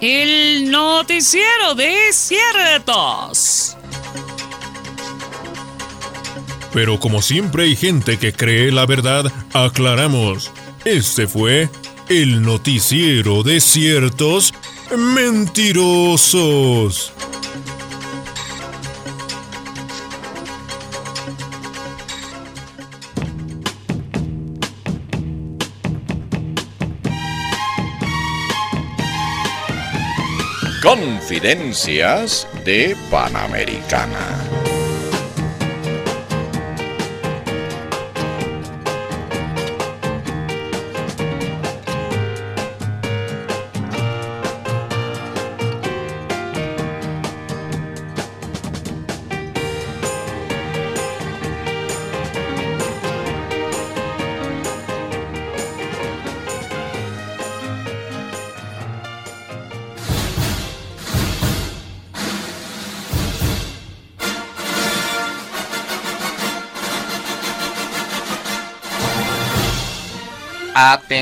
El 0.00 0.70
noticiero 0.70 1.74
de 1.74 2.12
ciertos. 2.12 3.76
Pero 6.72 7.00
como 7.00 7.20
siempre 7.20 7.64
hay 7.64 7.74
gente 7.74 8.16
que 8.16 8.32
cree 8.32 8.70
la 8.70 8.86
verdad, 8.86 9.32
aclaramos. 9.52 10.52
Este 10.84 11.26
fue 11.26 11.70
el 12.10 12.42
noticiero 12.42 13.42
de 13.42 13.58
ciertos 13.62 14.52
mentirosos. 14.94 16.34
Confidencias 30.82 32.46
de 32.66 32.94
Panamericana. 33.10 34.53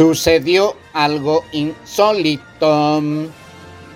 Sucedió 0.00 0.76
algo 0.94 1.44
insólito. 1.52 3.02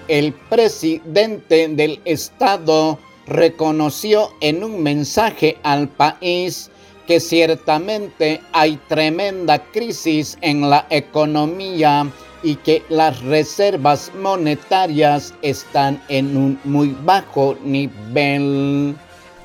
El 0.06 0.34
presidente 0.34 1.66
del 1.68 1.98
estado 2.04 2.98
reconoció 3.26 4.28
en 4.42 4.62
un 4.64 4.82
mensaje 4.82 5.56
al 5.62 5.88
país 5.88 6.70
que 7.06 7.20
ciertamente 7.20 8.42
hay 8.52 8.76
tremenda 8.86 9.58
crisis 9.58 10.36
en 10.42 10.68
la 10.68 10.86
economía 10.90 12.06
y 12.42 12.56
que 12.56 12.82
las 12.90 13.22
reservas 13.22 14.12
monetarias 14.14 15.32
están 15.40 16.02
en 16.10 16.36
un 16.36 16.60
muy 16.64 16.94
bajo 17.02 17.56
nivel. 17.64 18.94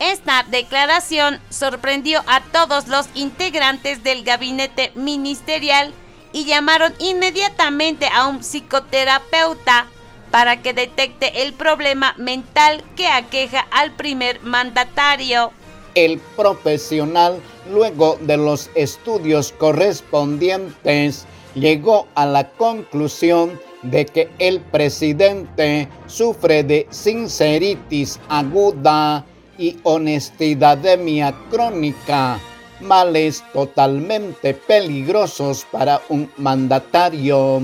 Esta 0.01 0.45
declaración 0.51 1.39
sorprendió 1.49 2.19
a 2.27 2.41
todos 2.51 2.89
los 2.89 3.07
integrantes 3.15 4.03
del 4.03 4.25
gabinete 4.25 4.91
ministerial 4.95 5.93
y 6.33 6.45
llamaron 6.45 6.93
inmediatamente 6.99 8.07
a 8.07 8.27
un 8.27 8.39
psicoterapeuta 8.39 9.87
para 10.31 10.61
que 10.61 10.73
detecte 10.73 11.43
el 11.43 11.53
problema 11.53 12.13
mental 12.17 12.83
que 12.95 13.07
aqueja 13.07 13.61
al 13.71 13.91
primer 13.95 14.41
mandatario. 14.41 15.51
El 15.95 16.19
profesional, 16.35 17.39
luego 17.71 18.17
de 18.21 18.37
los 18.37 18.69
estudios 18.75 19.51
correspondientes, 19.53 21.25
llegó 21.55 22.07
a 22.15 22.25
la 22.25 22.47
conclusión 22.51 23.59
de 23.81 24.05
que 24.05 24.29
el 24.39 24.59
presidente 24.59 25.87
sufre 26.07 26.63
de 26.63 26.87
sinceritis 26.89 28.19
aguda 28.29 29.25
y 29.57 29.77
honestidademia 29.83 31.33
crónica, 31.49 32.39
males 32.81 33.43
totalmente 33.53 34.53
peligrosos 34.53 35.65
para 35.71 36.01
un 36.09 36.31
mandatario. 36.37 37.61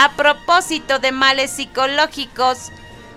A 0.00 0.12
propósito 0.12 1.00
de 1.00 1.10
males 1.10 1.50
psicológicos, 1.50 2.70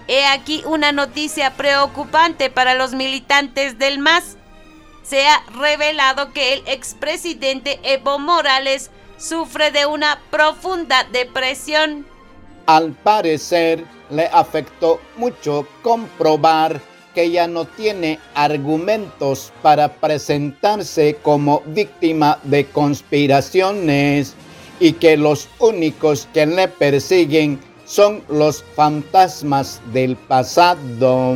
he 0.08 0.26
aquí 0.26 0.64
una 0.66 0.92
noticia 0.92 1.52
preocupante 1.52 2.50
para 2.50 2.74
los 2.74 2.94
militantes 2.94 3.78
del 3.78 4.00
MAS. 4.00 4.36
Se 5.12 5.28
ha 5.28 5.44
revelado 5.60 6.32
que 6.32 6.54
el 6.54 6.64
expresidente 6.68 7.82
Evo 7.84 8.18
Morales 8.18 8.92
sufre 9.18 9.70
de 9.70 9.86
una 9.86 10.22
profunda 10.32 11.06
depresión. 11.12 12.06
Al 12.66 12.94
parecer, 12.94 13.84
le 14.10 14.28
afectó 14.28 15.02
mucho 15.18 15.68
comprobar 15.82 16.80
que 17.14 17.30
ya 17.30 17.46
no 17.46 17.66
tiene 17.66 18.20
argumentos 18.36 19.52
para 19.62 19.92
presentarse 19.92 21.18
como 21.22 21.62
víctima 21.66 22.40
de 22.44 22.68
conspiraciones 22.68 24.34
y 24.80 24.94
que 24.94 25.18
los 25.18 25.50
únicos 25.60 26.30
que 26.34 26.46
le 26.46 26.70
persiguen 26.70 27.60
son 27.84 28.24
los 28.30 28.64
fantasmas 28.78 29.82
del 29.92 30.16
pasado. 30.16 31.36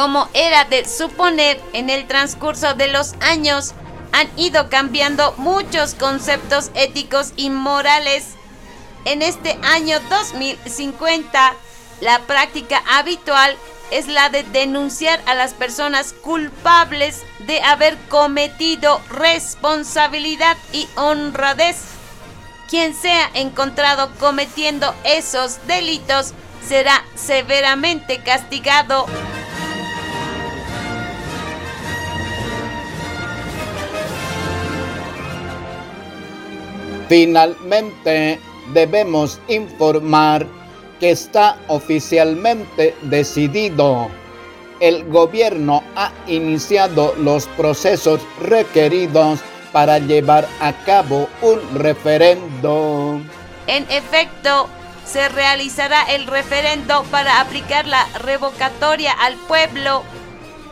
Como 0.00 0.30
era 0.32 0.64
de 0.64 0.88
suponer, 0.88 1.60
en 1.74 1.90
el 1.90 2.06
transcurso 2.06 2.72
de 2.72 2.88
los 2.88 3.12
años 3.20 3.74
han 4.12 4.30
ido 4.38 4.70
cambiando 4.70 5.34
muchos 5.36 5.92
conceptos 5.92 6.70
éticos 6.72 7.34
y 7.36 7.50
morales. 7.50 8.24
En 9.04 9.20
este 9.20 9.58
año 9.62 10.00
2050, 10.08 11.52
la 12.00 12.18
práctica 12.20 12.82
habitual 12.88 13.54
es 13.90 14.06
la 14.06 14.30
de 14.30 14.42
denunciar 14.42 15.20
a 15.26 15.34
las 15.34 15.52
personas 15.52 16.14
culpables 16.14 17.22
de 17.40 17.60
haber 17.60 17.98
cometido 18.08 19.02
responsabilidad 19.10 20.56
y 20.72 20.88
honradez. 20.96 21.76
Quien 22.70 22.94
sea 22.94 23.30
encontrado 23.34 24.10
cometiendo 24.18 24.94
esos 25.04 25.58
delitos 25.66 26.32
será 26.66 27.04
severamente 27.16 28.22
castigado. 28.22 29.04
Finalmente, 37.10 38.38
debemos 38.72 39.40
informar 39.48 40.46
que 41.00 41.10
está 41.10 41.56
oficialmente 41.66 42.94
decidido. 43.02 44.08
El 44.78 45.02
gobierno 45.10 45.82
ha 45.96 46.12
iniciado 46.28 47.12
los 47.18 47.48
procesos 47.48 48.20
requeridos 48.40 49.40
para 49.72 49.98
llevar 49.98 50.46
a 50.60 50.72
cabo 50.84 51.28
un 51.42 51.58
referendo. 51.74 53.20
En 53.66 53.90
efecto, 53.90 54.68
se 55.04 55.28
realizará 55.30 56.04
el 56.14 56.28
referendo 56.28 57.02
para 57.10 57.40
aplicar 57.40 57.88
la 57.88 58.06
revocatoria 58.20 59.10
al 59.10 59.34
pueblo, 59.48 60.04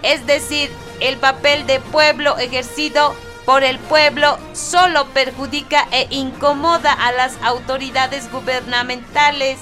es 0.05 0.25
decir, 0.25 0.71
el 1.01 1.17
papel 1.17 1.67
de 1.67 1.81
pueblo 1.81 2.39
ejercido 2.39 3.17
por 3.49 3.65
el 3.65 3.79
pueblo 3.79 4.37
solo 4.53 5.07
perjudica 5.15 5.89
e 5.91 6.07
incomoda 6.11 6.93
a 6.93 7.13
las 7.13 7.39
autoridades 7.43 8.31
gubernamentales. 8.31 9.59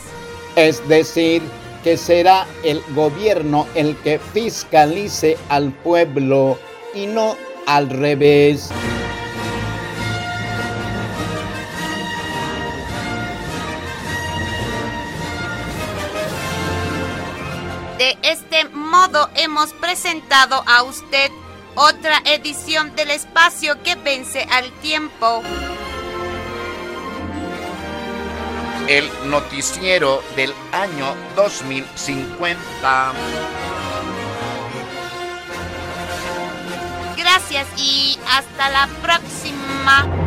Es 0.57 0.88
decir, 0.88 1.40
que 1.85 1.96
será 1.96 2.49
el 2.64 2.83
gobierno 2.96 3.64
el 3.77 3.96
que 3.99 4.18
fiscalice 4.18 5.38
al 5.49 5.70
pueblo 5.70 6.59
y 6.94 7.07
no 7.07 7.37
al 7.68 7.88
revés. 7.88 8.70
De 17.99 18.18
este 18.22 18.64
modo 18.70 19.31
hemos 19.37 19.72
presentado 19.75 20.64
a 20.66 20.83
usted 20.83 21.31
otra 21.77 22.23
edición 22.25 22.97
del 22.97 23.11
espacio 23.11 23.83
que 23.83 23.95
vence 23.95 24.47
al 24.51 24.73
tiempo. 24.81 25.43
El 28.89 29.11
noticiero 29.31 30.23
del 30.37 30.53
año 30.73 31.15
2050. 31.37 33.12
Gracias 37.17 37.67
y 37.77 38.19
hasta 38.27 38.71
la 38.71 38.89
próxima. 39.03 40.26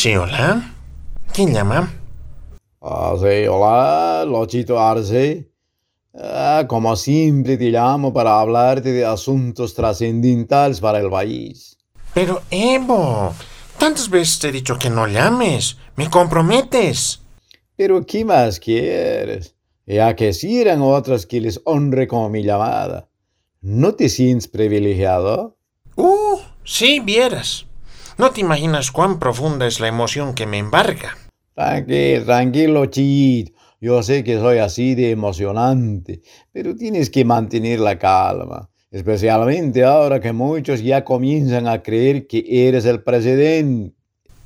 Sí, 0.00 0.14
hola. 0.14 0.76
¿Quién 1.34 1.52
llama? 1.52 1.92
Ah, 2.80 3.16
sí, 3.18 3.48
hola, 3.48 4.24
Lochito 4.24 4.78
Arce. 4.78 5.50
Ah, 6.14 6.66
como 6.68 6.94
siempre 6.94 7.56
te 7.56 7.70
llamo 7.72 8.12
para 8.12 8.38
hablarte 8.38 8.92
de 8.92 9.04
asuntos 9.04 9.74
trascendentales 9.74 10.78
para 10.78 11.00
el 11.00 11.10
país. 11.10 11.76
Pero, 12.14 12.42
Evo, 12.48 13.34
tantas 13.76 14.08
veces 14.08 14.38
te 14.38 14.48
he 14.50 14.52
dicho 14.52 14.78
que 14.78 14.88
no 14.88 15.08
llames. 15.08 15.78
Me 15.96 16.08
comprometes. 16.08 17.20
Pero, 17.74 18.06
¿qué 18.06 18.24
más 18.24 18.60
quieres? 18.60 19.56
ya 19.84 20.14
que 20.14 20.32
si 20.32 20.60
eran 20.60 20.80
otros 20.80 21.26
que 21.26 21.40
les 21.40 21.60
honre 21.64 22.06
como 22.06 22.28
mi 22.28 22.44
llamada. 22.44 23.08
¿No 23.62 23.96
te 23.96 24.08
sientes 24.08 24.46
privilegiado? 24.46 25.56
Uh, 25.96 26.38
sí, 26.62 27.00
vieras. 27.00 27.66
No 28.18 28.32
te 28.32 28.40
imaginas 28.40 28.90
cuán 28.90 29.20
profunda 29.20 29.64
es 29.68 29.78
la 29.78 29.86
emoción 29.86 30.34
que 30.34 30.44
me 30.44 30.58
embarga. 30.58 31.16
Tranquilo, 31.54 32.24
tranquilo, 32.24 32.86
Chit. 32.86 33.54
Yo 33.80 34.02
sé 34.02 34.24
que 34.24 34.40
soy 34.40 34.58
así 34.58 34.96
de 34.96 35.12
emocionante, 35.12 36.22
pero 36.50 36.74
tienes 36.74 37.10
que 37.10 37.24
mantener 37.24 37.78
la 37.78 37.96
calma, 37.96 38.68
especialmente 38.90 39.84
ahora 39.84 40.18
que 40.18 40.32
muchos 40.32 40.82
ya 40.82 41.04
comienzan 41.04 41.68
a 41.68 41.80
creer 41.80 42.26
que 42.26 42.44
eres 42.66 42.86
el 42.86 43.04
presidente. 43.04 43.94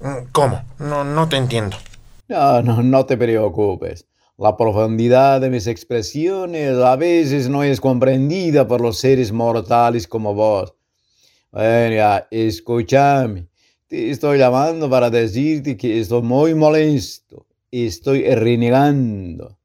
Mm, 0.01 0.27
¿Cómo? 0.33 0.63
No, 0.79 1.03
no 1.03 1.27
te 1.31 1.39
entiendo. 1.39 1.79
No, 2.29 2.61
no, 2.61 2.83
no 2.83 3.07
te 3.07 3.17
preocupes. 3.17 4.07
La 4.37 4.55
profundidad 4.55 5.41
de 5.41 5.49
mis 5.49 5.67
expresiones 5.67 6.77
a 6.77 6.97
veces 6.97 7.49
no 7.49 7.63
es 7.63 7.81
comprendida 7.81 8.69
por 8.69 8.83
los 8.83 8.99
seres 8.99 9.33
mortales 9.33 10.07
como 10.07 10.35
vos. 10.35 10.75
Bueno, 11.51 11.95
ya, 11.95 12.29
escúchame. 12.31 13.52
Te 13.93 14.11
estoy 14.11 14.39
llamando 14.39 14.89
para 14.89 15.11
decirte 15.11 15.77
que 15.77 16.01
estoy 16.01 16.23
muy 16.23 16.55
molesto. 16.55 17.45
Estoy 17.71 18.25
renegando. 18.35 19.59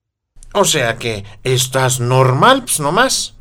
O 0.53 0.65
sea 0.65 0.97
que 0.97 1.23
estás 1.45 2.01
normal, 2.01 2.65
pues 2.65 2.81
nomás. 2.81 3.35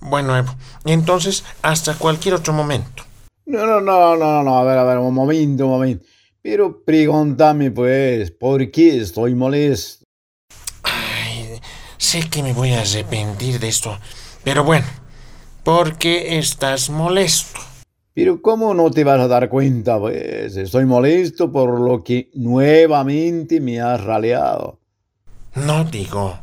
Bueno, 0.00 0.34
Evo, 0.38 0.54
entonces 0.86 1.44
hasta 1.60 1.98
cualquier 1.98 2.32
otro 2.32 2.54
momento. 2.54 3.04
No, 3.44 3.66
no, 3.66 3.82
no, 3.82 4.16
no, 4.16 4.42
no, 4.42 4.58
a 4.58 4.64
ver, 4.64 4.78
a 4.78 4.84
ver, 4.84 4.96
un 4.96 5.12
momento, 5.12 5.66
un 5.66 5.72
momento. 5.72 6.06
Pero 6.40 6.82
pregúntame 6.82 7.70
pues, 7.70 8.30
¿por 8.30 8.70
qué 8.70 9.02
estoy 9.02 9.34
molesto? 9.34 10.02
Ay, 10.82 11.60
sé 11.98 12.26
que 12.30 12.42
me 12.42 12.54
voy 12.54 12.72
a 12.72 12.80
arrepentir 12.80 13.60
de 13.60 13.68
esto, 13.68 13.98
pero 14.44 14.64
bueno, 14.64 14.86
¿por 15.62 15.98
qué 15.98 16.38
estás 16.38 16.88
molesto? 16.88 17.69
Pero 18.20 18.42
¿cómo 18.42 18.74
no 18.74 18.90
te 18.90 19.02
vas 19.02 19.18
a 19.18 19.28
dar 19.28 19.48
cuenta? 19.48 19.98
Pues 19.98 20.54
estoy 20.54 20.84
molesto 20.84 21.50
por 21.50 21.80
lo 21.80 22.04
que 22.04 22.30
nuevamente 22.34 23.62
me 23.62 23.80
has 23.80 24.04
raleado. 24.04 24.78
No 25.54 25.84
digo. 25.84 26.38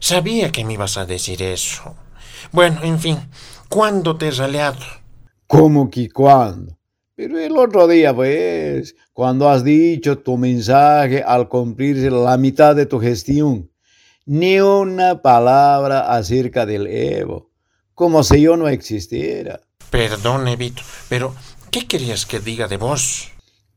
Sabía 0.00 0.50
que 0.50 0.64
me 0.64 0.72
ibas 0.72 0.96
a 0.96 1.06
decir 1.06 1.40
eso. 1.40 1.94
Bueno, 2.50 2.80
en 2.82 2.98
fin, 2.98 3.16
¿cuándo 3.68 4.16
te 4.16 4.26
he 4.26 4.30
raleado? 4.32 4.80
¿Cómo 5.46 5.88
que 5.88 6.10
cuándo? 6.10 6.76
Pero 7.14 7.38
el 7.38 7.56
otro 7.56 7.86
día, 7.86 8.12
pues, 8.12 8.96
cuando 9.12 9.48
has 9.48 9.62
dicho 9.62 10.18
tu 10.18 10.36
mensaje 10.36 11.22
al 11.22 11.48
cumplirse 11.48 12.10
la 12.10 12.36
mitad 12.38 12.74
de 12.74 12.86
tu 12.86 12.98
gestión, 12.98 13.70
ni 14.26 14.58
una 14.58 15.22
palabra 15.22 16.12
acerca 16.12 16.66
del 16.66 16.88
Evo, 16.88 17.52
como 17.94 18.24
si 18.24 18.40
yo 18.40 18.56
no 18.56 18.66
existiera. 18.66 19.60
Perdón, 19.90 20.46
Evito, 20.46 20.82
pero 21.08 21.34
¿qué 21.72 21.86
querías 21.88 22.24
que 22.24 22.38
diga 22.38 22.68
de 22.68 22.76
vos? 22.76 23.28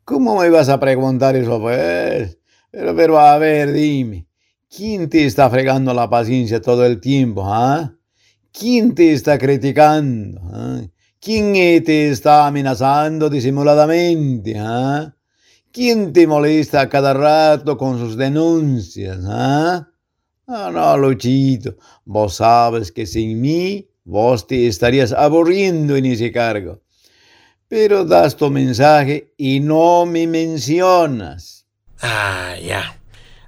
¿Cómo 0.05 0.39
me 0.39 0.45
ibas 0.45 0.69
a 0.69 0.79
preguntar 0.79 1.35
eso, 1.35 1.59
pues? 1.59 2.37
Pero, 2.69 2.95
pero 2.95 3.19
a 3.19 3.35
ver, 3.39 3.71
dime, 3.71 4.27
¿quién 4.69 5.09
te 5.09 5.25
está 5.25 5.49
fregando 5.49 5.91
la 5.91 6.07
paciencia 6.07 6.61
todo 6.61 6.85
el 6.85 7.01
tiempo, 7.01 7.43
ah? 7.47 7.95
¿Quién 8.51 8.93
te 8.93 9.11
está 9.11 9.39
criticando? 9.39 10.39
ah? 10.53 10.81
¿Quién 11.19 11.53
te 11.83 12.09
está 12.09 12.45
amenazando 12.45 13.27
disimuladamente? 13.27 14.53
ah? 14.59 15.15
¿Quién 15.71 16.13
te 16.13 16.27
molesta 16.27 16.81
a 16.81 16.89
cada 16.89 17.15
rato 17.15 17.75
con 17.75 17.97
sus 17.97 18.15
denuncias? 18.15 19.17
ah? 19.27 19.87
No, 20.45 20.71
no, 20.71 20.95
Luchito, 20.95 21.75
vos 22.05 22.35
sabes 22.35 22.91
que 22.91 23.07
sin 23.07 23.41
mí 23.41 23.89
vos 24.03 24.47
te 24.47 24.67
estarías 24.67 25.11
aburriendo 25.11 25.95
en 25.95 26.05
ese 26.05 26.31
cargo. 26.31 26.81
Pero 27.67 28.05
das 28.05 28.35
tu 28.35 28.49
mensaje 28.49 29.33
y 29.37 29.59
no 29.59 30.05
me 30.05 30.27
mencionas. 30.27 31.65
Ah, 32.01 32.55
ya. 32.61 32.99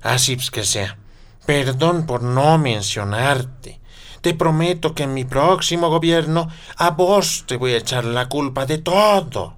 Así 0.02 0.36
pues 0.36 0.52
que 0.52 0.63
sea. 0.63 0.98
Perdón 1.46 2.06
por 2.06 2.24
no 2.24 2.58
mencionarte. 2.58 3.82
Te 4.22 4.34
prometo 4.34 4.96
que 4.96 5.04
en 5.04 5.13
mi 5.13 5.26
próximo 5.26 5.89
gobierno 5.89 6.48
a 6.78 6.91
vos 6.91 7.46
te 7.48 7.58
voy 7.58 7.74
a 7.74 7.78
echar 7.78 8.06
la 8.06 8.28
culpa 8.28 8.65
de 8.65 8.80
todo. 8.80 9.58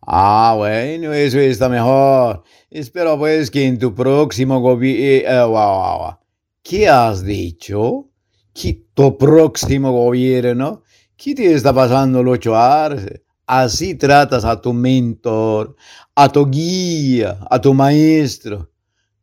Ah, 0.00 0.54
bueno, 0.56 1.12
eso 1.12 1.38
está 1.38 1.68
mejor. 1.68 2.42
Espero 2.70 3.18
pues 3.18 3.50
que 3.50 3.66
en 3.66 3.78
tu 3.78 3.94
próximo 3.94 4.60
gobierno... 4.60 6.18
¿Qué 6.62 6.88
has 6.88 7.24
dicho? 7.24 8.08
¿Qué 8.54 8.86
tu 9.00 9.16
próximo 9.16 9.92
gobierno? 9.92 10.82
¿Qué 11.16 11.34
te 11.34 11.54
está 11.54 11.72
pasando, 11.72 12.22
Lucho 12.22 12.54
Arce? 12.54 13.24
Así 13.46 13.94
tratas 13.94 14.44
a 14.44 14.60
tu 14.60 14.74
mentor, 14.74 15.74
a 16.14 16.28
tu 16.28 16.46
guía, 16.50 17.38
a 17.48 17.58
tu 17.58 17.72
maestro. 17.72 18.68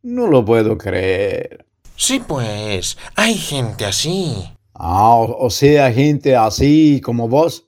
No 0.01 0.25
lo 0.25 0.43
puedo 0.43 0.79
creer. 0.79 1.63
Sí, 1.95 2.19
pues, 2.27 2.97
hay 3.15 3.35
gente 3.35 3.85
así. 3.85 4.49
Ah, 4.73 5.13
o, 5.13 5.45
o 5.45 5.49
sea, 5.51 5.93
gente 5.93 6.35
así 6.35 6.99
como 6.99 7.27
vos. 7.27 7.67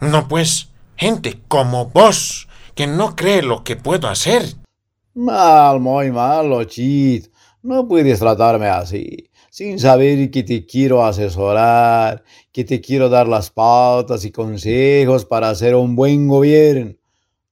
No, 0.00 0.28
pues, 0.28 0.70
gente 0.96 1.38
como 1.48 1.90
vos, 1.90 2.48
que 2.74 2.86
no 2.86 3.14
cree 3.14 3.42
lo 3.42 3.62
que 3.62 3.76
puedo 3.76 4.08
hacer. 4.08 4.54
Mal, 5.12 5.80
muy 5.80 6.10
mal, 6.10 6.48
Lochito. 6.48 7.28
No 7.62 7.86
puedes 7.86 8.20
tratarme 8.20 8.68
así, 8.68 9.28
sin 9.52 9.78
saber 9.78 10.30
que 10.30 10.42
te 10.42 10.64
quiero 10.64 11.04
asesorar, 11.04 12.24
que 12.50 12.64
te 12.64 12.80
quiero 12.80 13.10
dar 13.10 13.28
las 13.28 13.50
pautas 13.50 14.24
y 14.24 14.32
consejos 14.32 15.26
para 15.26 15.50
hacer 15.50 15.74
un 15.74 15.94
buen 15.94 16.26
gobierno. 16.26 16.94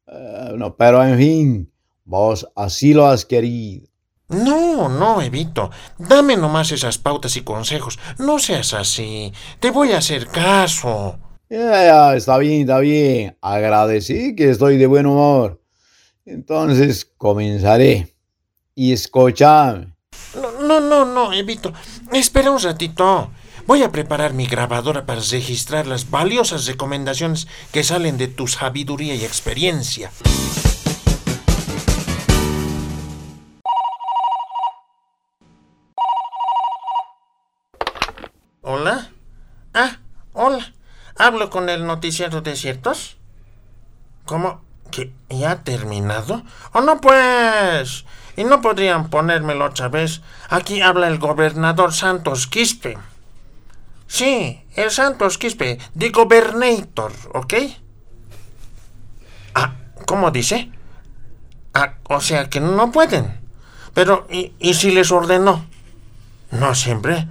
Eh, 0.06 0.52
no, 0.56 0.74
pero 0.76 1.04
en 1.04 1.18
fin, 1.18 1.72
vos 2.06 2.48
así 2.56 2.94
lo 2.94 3.06
has 3.06 3.26
querido. 3.26 3.86
No, 4.28 4.88
no, 4.88 5.20
Evito. 5.20 5.70
Dame 5.98 6.38
nomás 6.38 6.72
esas 6.72 6.96
pautas 6.96 7.36
y 7.36 7.42
consejos. 7.42 7.98
No 8.18 8.38
seas 8.38 8.72
así. 8.72 9.30
Te 9.58 9.70
voy 9.70 9.92
a 9.92 9.98
hacer 9.98 10.26
caso. 10.28 11.18
Ya, 11.50 11.84
ya, 11.84 12.16
está 12.16 12.38
bien, 12.38 12.62
está 12.62 12.78
bien. 12.78 13.36
Agradecí 13.42 14.34
que 14.34 14.48
estoy 14.48 14.78
de 14.78 14.86
buen 14.86 15.04
humor. 15.04 15.60
Entonces 16.24 17.04
comenzaré. 17.18 18.08
Y 18.74 18.94
escúchame. 18.94 19.99
No, 20.70 20.78
no, 20.78 21.04
no, 21.04 21.32
Evito. 21.32 21.72
Espera 22.12 22.52
un 22.52 22.60
ratito. 22.60 23.32
Voy 23.66 23.82
a 23.82 23.90
preparar 23.90 24.34
mi 24.34 24.46
grabadora 24.46 25.04
para 25.04 25.20
registrar 25.20 25.88
las 25.88 26.10
valiosas 26.10 26.66
recomendaciones 26.66 27.48
que 27.72 27.82
salen 27.82 28.18
de 28.18 28.28
tu 28.28 28.46
sabiduría 28.46 29.16
y 29.16 29.24
experiencia. 29.24 30.12
¿Hola? 38.62 39.10
Ah, 39.74 39.98
hola. 40.34 40.72
¿Hablo 41.16 41.50
con 41.50 41.68
el 41.68 41.84
noticiero 41.84 42.42
de 42.42 42.54
ciertos? 42.54 43.16
¿Cómo? 44.24 44.69
¿Que 44.90 45.12
ya 45.28 45.52
ha 45.52 45.62
terminado? 45.64 46.42
¡Oh, 46.72 46.80
no, 46.80 47.00
pues! 47.00 48.04
¿Y 48.36 48.44
no 48.44 48.60
podrían 48.60 49.10
ponérmelo 49.10 49.66
otra 49.66 49.88
vez? 49.88 50.22
Aquí 50.48 50.80
habla 50.80 51.08
el 51.08 51.18
gobernador 51.18 51.92
Santos 51.92 52.46
Quispe. 52.46 52.98
Sí, 54.06 54.62
el 54.74 54.90
Santos 54.90 55.38
Quispe, 55.38 55.78
the 55.96 56.10
gobernator, 56.10 57.12
¿ok? 57.34 57.54
Ah, 59.54 59.74
¿cómo 60.06 60.30
dice? 60.30 60.70
Ah, 61.74 61.94
o 62.08 62.20
sea 62.20 62.50
que 62.50 62.60
no 62.60 62.90
pueden. 62.90 63.40
Pero, 63.94 64.26
¿y, 64.30 64.52
y 64.58 64.74
si 64.74 64.90
les 64.90 65.12
ordenó? 65.12 65.66
No 66.50 66.74
siempre. 66.74 67.28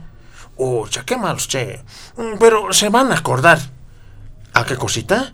Ucha, 0.56 1.04
qué 1.06 1.18
mal 1.18 1.36
usted. 1.38 1.82
Mm, 2.18 2.38
Pero 2.40 2.72
se 2.74 2.90
van 2.90 3.12
a 3.12 3.18
acordar. 3.18 3.60
¿A 4.54 4.66
qué 4.66 4.76
cosita? 4.76 5.34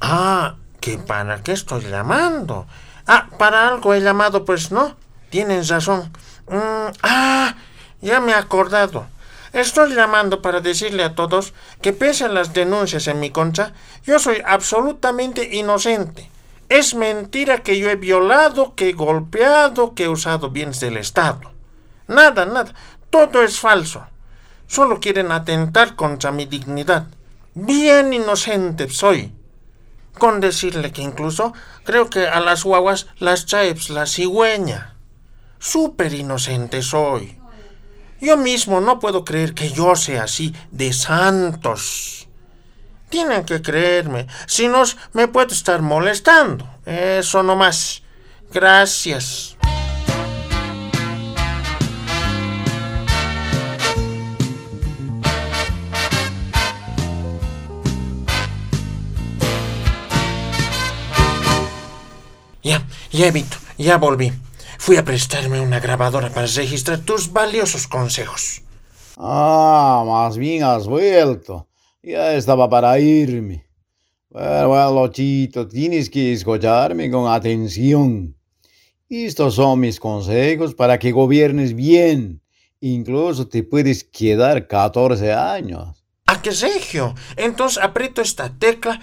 Ah, 0.00 0.56
que 0.80 0.98
para 0.98 1.42
qué 1.42 1.52
estoy 1.52 1.82
llamando. 1.84 2.66
Ah, 3.06 3.28
para 3.38 3.68
algo 3.68 3.94
he 3.94 4.00
llamado, 4.00 4.44
pues 4.44 4.70
no. 4.72 4.96
Tienen 5.30 5.66
razón. 5.66 6.12
Mm, 6.48 6.92
ah, 7.02 7.54
ya 8.00 8.20
me 8.20 8.32
he 8.32 8.34
acordado. 8.34 9.06
Estoy 9.52 9.94
llamando 9.94 10.42
para 10.42 10.60
decirle 10.60 11.02
a 11.02 11.14
todos 11.14 11.54
que 11.82 11.92
pese 11.92 12.24
a 12.24 12.28
las 12.28 12.52
denuncias 12.52 13.08
en 13.08 13.18
mi 13.18 13.30
contra, 13.30 13.72
yo 14.04 14.18
soy 14.18 14.42
absolutamente 14.44 15.56
inocente. 15.56 16.30
Es 16.68 16.94
mentira 16.94 17.58
que 17.58 17.78
yo 17.78 17.90
he 17.90 17.96
violado, 17.96 18.76
que 18.76 18.90
he 18.90 18.92
golpeado, 18.92 19.94
que 19.94 20.04
he 20.04 20.08
usado 20.08 20.50
bienes 20.50 20.78
del 20.78 20.98
Estado. 20.98 21.52
Nada, 22.06 22.46
nada. 22.46 22.72
Todo 23.10 23.42
es 23.42 23.58
falso. 23.58 24.06
Solo 24.68 25.00
quieren 25.00 25.32
atentar 25.32 25.96
contra 25.96 26.30
mi 26.30 26.46
dignidad. 26.46 27.08
Bien 27.54 28.12
inocente 28.12 28.88
soy. 28.88 29.32
Con 30.20 30.40
decirle 30.40 30.92
que 30.92 31.00
incluso 31.00 31.54
creo 31.82 32.10
que 32.10 32.28
a 32.28 32.40
las 32.40 32.62
guaguas 32.62 33.06
las 33.18 33.46
trae 33.46 33.72
pues, 33.72 33.88
la 33.88 34.04
cigüeña. 34.04 34.96
súper 35.58 36.12
inocente 36.12 36.82
soy. 36.82 37.38
Yo 38.20 38.36
mismo 38.36 38.82
no 38.82 38.98
puedo 38.98 39.24
creer 39.24 39.54
que 39.54 39.70
yo 39.70 39.96
sea 39.96 40.24
así 40.24 40.54
de 40.70 40.92
santos. 40.92 42.28
Tienen 43.08 43.46
que 43.46 43.62
creerme, 43.62 44.26
si 44.46 44.68
no 44.68 44.82
me 45.14 45.26
puedo 45.26 45.54
estar 45.54 45.80
molestando. 45.80 46.68
Eso 46.84 47.42
no 47.42 47.56
más. 47.56 48.02
Gracias. 48.52 49.56
Ya, 62.70 62.86
ya 63.10 63.26
evito, 63.26 63.56
ya 63.78 63.98
volví. 63.98 64.30
Fui 64.78 64.96
a 64.96 65.04
prestarme 65.04 65.60
una 65.60 65.80
grabadora 65.80 66.28
para 66.28 66.46
registrar 66.46 67.00
tus 67.00 67.32
valiosos 67.32 67.88
consejos. 67.88 68.62
Ah, 69.16 70.04
más 70.06 70.38
bien 70.38 70.62
has 70.62 70.86
vuelto. 70.86 71.66
Ya 72.00 72.32
estaba 72.34 72.70
para 72.70 72.96
irme. 73.00 73.66
Bueno, 74.28 74.68
bueno, 74.68 74.92
Lochito, 74.92 75.66
tienes 75.66 76.08
que 76.08 76.32
escucharme 76.32 77.10
con 77.10 77.26
atención. 77.28 78.36
Estos 79.08 79.56
son 79.56 79.80
mis 79.80 79.98
consejos 79.98 80.72
para 80.72 80.96
que 80.96 81.10
gobiernes 81.10 81.74
bien. 81.74 82.40
Incluso 82.80 83.48
te 83.48 83.64
puedes 83.64 84.04
quedar 84.04 84.68
14 84.68 85.32
años. 85.32 85.99
¿A 86.30 86.40
qué 86.40 86.52
regio? 86.52 87.16
Entonces 87.34 87.82
aprieto 87.82 88.22
esta 88.22 88.56
tecla. 88.56 89.00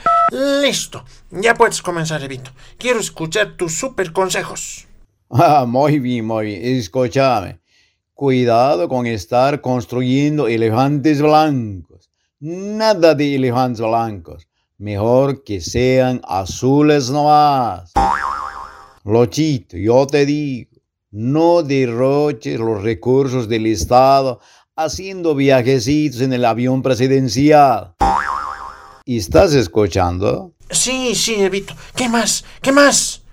Listo. 0.62 1.04
Ya 1.30 1.56
puedes 1.56 1.82
comenzar, 1.82 2.24
Evito. 2.24 2.52
Quiero 2.78 3.02
escuchar 3.02 3.58
tus 3.58 3.74
super 3.74 4.14
consejos. 4.14 4.86
Ah, 5.30 5.66
muy 5.68 6.00
bien, 6.00 6.26
muy 6.26 6.46
bien. 6.46 6.62
Escúchame. 6.78 7.60
Cuidado 8.14 8.88
con 8.88 9.06
estar 9.06 9.60
construyendo 9.60 10.48
elefantes 10.48 11.22
blancos. 11.22 12.10
Nada 12.40 13.14
de 13.14 13.36
elefantes 13.36 13.86
blancos. 13.86 14.48
Mejor 14.78 15.44
que 15.44 15.60
sean 15.60 16.22
azules 16.26 17.10
nomás. 17.10 17.92
Lochito, 19.04 19.76
yo 19.76 20.08
te 20.08 20.26
digo, 20.26 20.72
no 21.12 21.62
derroches 21.62 22.58
los 22.58 22.82
recursos 22.84 23.50
del 23.50 23.66
Estado 23.66 24.40
haciendo 24.78 25.34
viajecitos 25.34 26.22
en 26.22 26.34
el 26.34 26.46
avión 26.46 26.84
presidencial. 26.84 27.96
¿Estás 29.06 29.54
escuchando? 29.56 30.54
Sí, 30.70 31.16
sí, 31.16 31.36
Evito. 31.36 31.74
¿Qué 31.96 32.08
más? 32.08 32.46
¿Qué 32.62 32.72
más? 32.72 33.24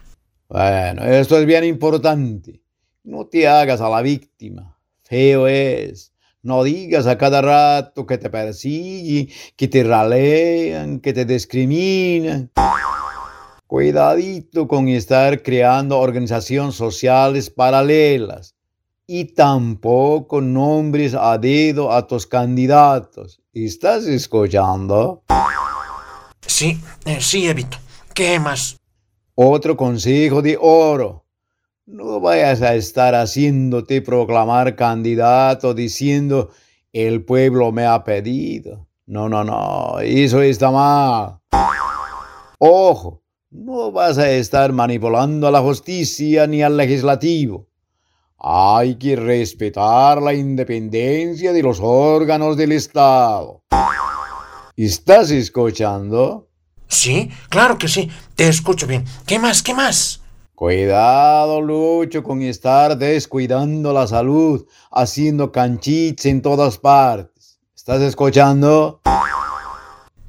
Bueno, 0.49 1.05
esto 1.05 1.39
es 1.39 1.45
bien 1.45 1.65
importante. 1.65 2.63
No 3.03 3.27
te 3.27 3.47
hagas 3.47 3.83
a 3.83 3.91
la 3.91 4.01
víctima. 4.01 4.79
Feo 5.03 5.47
es. 5.47 6.13
No 6.43 6.63
digas 6.63 7.07
a 7.07 7.19
cada 7.19 7.43
rato 7.43 8.07
que 8.07 8.17
te 8.17 8.31
persiguen, 8.31 9.29
que 9.57 9.69
te 9.69 9.83
ralean, 9.85 11.01
que 11.01 11.13
te 11.13 11.27
discriminan. 11.27 12.51
Cuidadito 13.67 14.67
con 14.67 14.89
estar 14.89 15.43
creando 15.43 15.99
organizaciones 15.99 16.75
sociales 16.75 17.51
paralelas 17.51 18.54
y 19.07 19.25
tampoco 19.35 20.40
nombres 20.40 21.14
a 21.14 21.37
dedo 21.38 21.93
a 21.93 22.07
tus 22.07 22.27
candidatos. 22.27 23.40
¿Estás 23.53 24.07
escuchando? 24.07 25.23
Sí, 26.47 26.81
eh, 27.05 27.19
sí, 27.21 27.47
Evito. 27.47 27.79
¿Qué 28.14 28.38
más? 28.38 28.79
Otro 29.35 29.77
consejo 29.77 30.40
de 30.40 30.57
oro. 30.61 31.25
No 31.87 32.21
vayas 32.21 32.62
a 32.62 32.75
estar 32.75 33.14
haciéndote 33.14 34.01
proclamar 34.01 34.75
candidato 34.75 35.75
diciendo 35.75 36.51
el 36.93 37.25
pueblo 37.25 37.73
me 37.73 37.85
ha 37.85 38.05
pedido. 38.05 38.88
No, 39.07 39.29
no, 39.29 39.45
no, 39.45 39.99
eso 40.01 40.40
está 40.40 40.71
mal. 40.71 41.40
Ojo, 42.59 43.23
no 43.51 43.93
vas 43.93 44.17
a 44.17 44.31
estar 44.31 44.73
manipulando 44.73 45.47
a 45.47 45.51
la 45.51 45.61
justicia 45.61 46.47
ni 46.47 46.62
al 46.62 46.77
legislativo. 46.79 47.69
Hay 48.47 48.97
que 48.97 49.17
respetar 49.17 50.21
la 50.21 50.35
independencia 50.35 51.51
de 51.51 51.63
los 51.63 51.81
órganos 51.81 52.59
del 52.59 52.73
Estado. 52.73 53.63
¿Estás 54.77 55.31
escuchando? 55.31 56.51
Sí, 56.87 57.31
claro 57.49 57.79
que 57.79 57.89
sí. 57.89 58.11
Te 58.35 58.47
escucho 58.47 58.87
bien. 58.87 59.07
¿Qué 59.25 59.39
más? 59.39 59.63
¿Qué 59.63 59.73
más? 59.73 60.21
Cuidado, 60.55 61.63
Lucho, 61.63 62.23
con 62.23 62.43
estar 62.43 62.99
descuidando 62.99 63.95
la 63.95 64.07
salud, 64.07 64.67
haciendo 64.91 65.51
canchitos 65.51 66.27
en 66.27 66.43
todas 66.43 66.77
partes. 66.77 67.59
¿Estás 67.75 68.03
escuchando? 68.03 69.01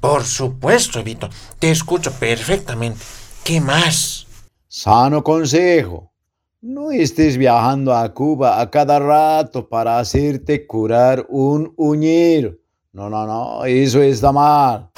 Por 0.00 0.24
supuesto, 0.24 1.00
Evito. 1.00 1.28
Te 1.58 1.70
escucho 1.70 2.10
perfectamente. 2.12 3.04
¿Qué 3.44 3.60
más? 3.60 4.26
Sano 4.68 5.22
consejo. 5.22 6.15
No 6.62 6.90
estés 6.90 7.36
viajando 7.36 7.94
a 7.94 8.14
Cuba 8.14 8.58
a 8.60 8.70
cada 8.70 8.98
rato 8.98 9.68
para 9.68 9.98
hacerte 9.98 10.66
curar 10.66 11.26
un 11.28 11.74
uñero. 11.76 12.54
No, 12.92 13.10
no, 13.10 13.26
no, 13.26 13.64
eso 13.66 14.00
está 14.00 14.32
mal. 14.32 14.90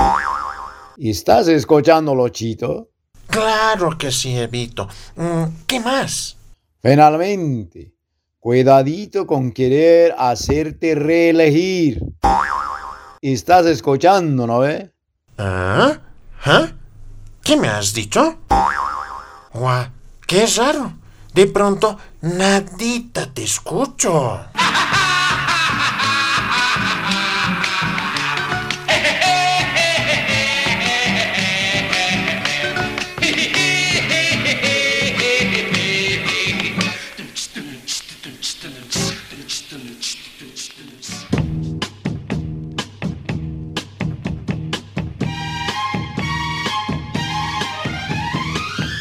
¿Estás 0.97 1.49
escuchando, 1.49 2.15
Lochito? 2.15 2.91
Claro 3.27 3.99
que 3.99 4.13
sí, 4.13 4.39
Evito. 4.39 4.89
Mm, 5.17 5.45
¿Qué 5.67 5.81
más? 5.81 6.37
Finalmente, 6.81 7.93
cuidadito 8.39 9.27
con 9.27 9.51
querer 9.51 10.15
hacerte 10.17 10.95
reelegir. 10.95 12.01
¿Estás 13.21 13.67
escuchando, 13.67 14.47
no 14.47 14.61
ve? 14.61 14.93
¿Ah? 15.37 15.99
¿Ah? 16.45 16.69
¿Qué 17.43 17.57
me 17.57 17.67
has 17.69 17.93
dicho? 17.93 18.39
Guau, 19.53 19.87
qué 20.25 20.47
raro. 20.57 20.93
De 21.35 21.47
pronto, 21.47 21.99
nadita 22.23 23.33
te 23.33 23.45
escucho. 23.45 24.41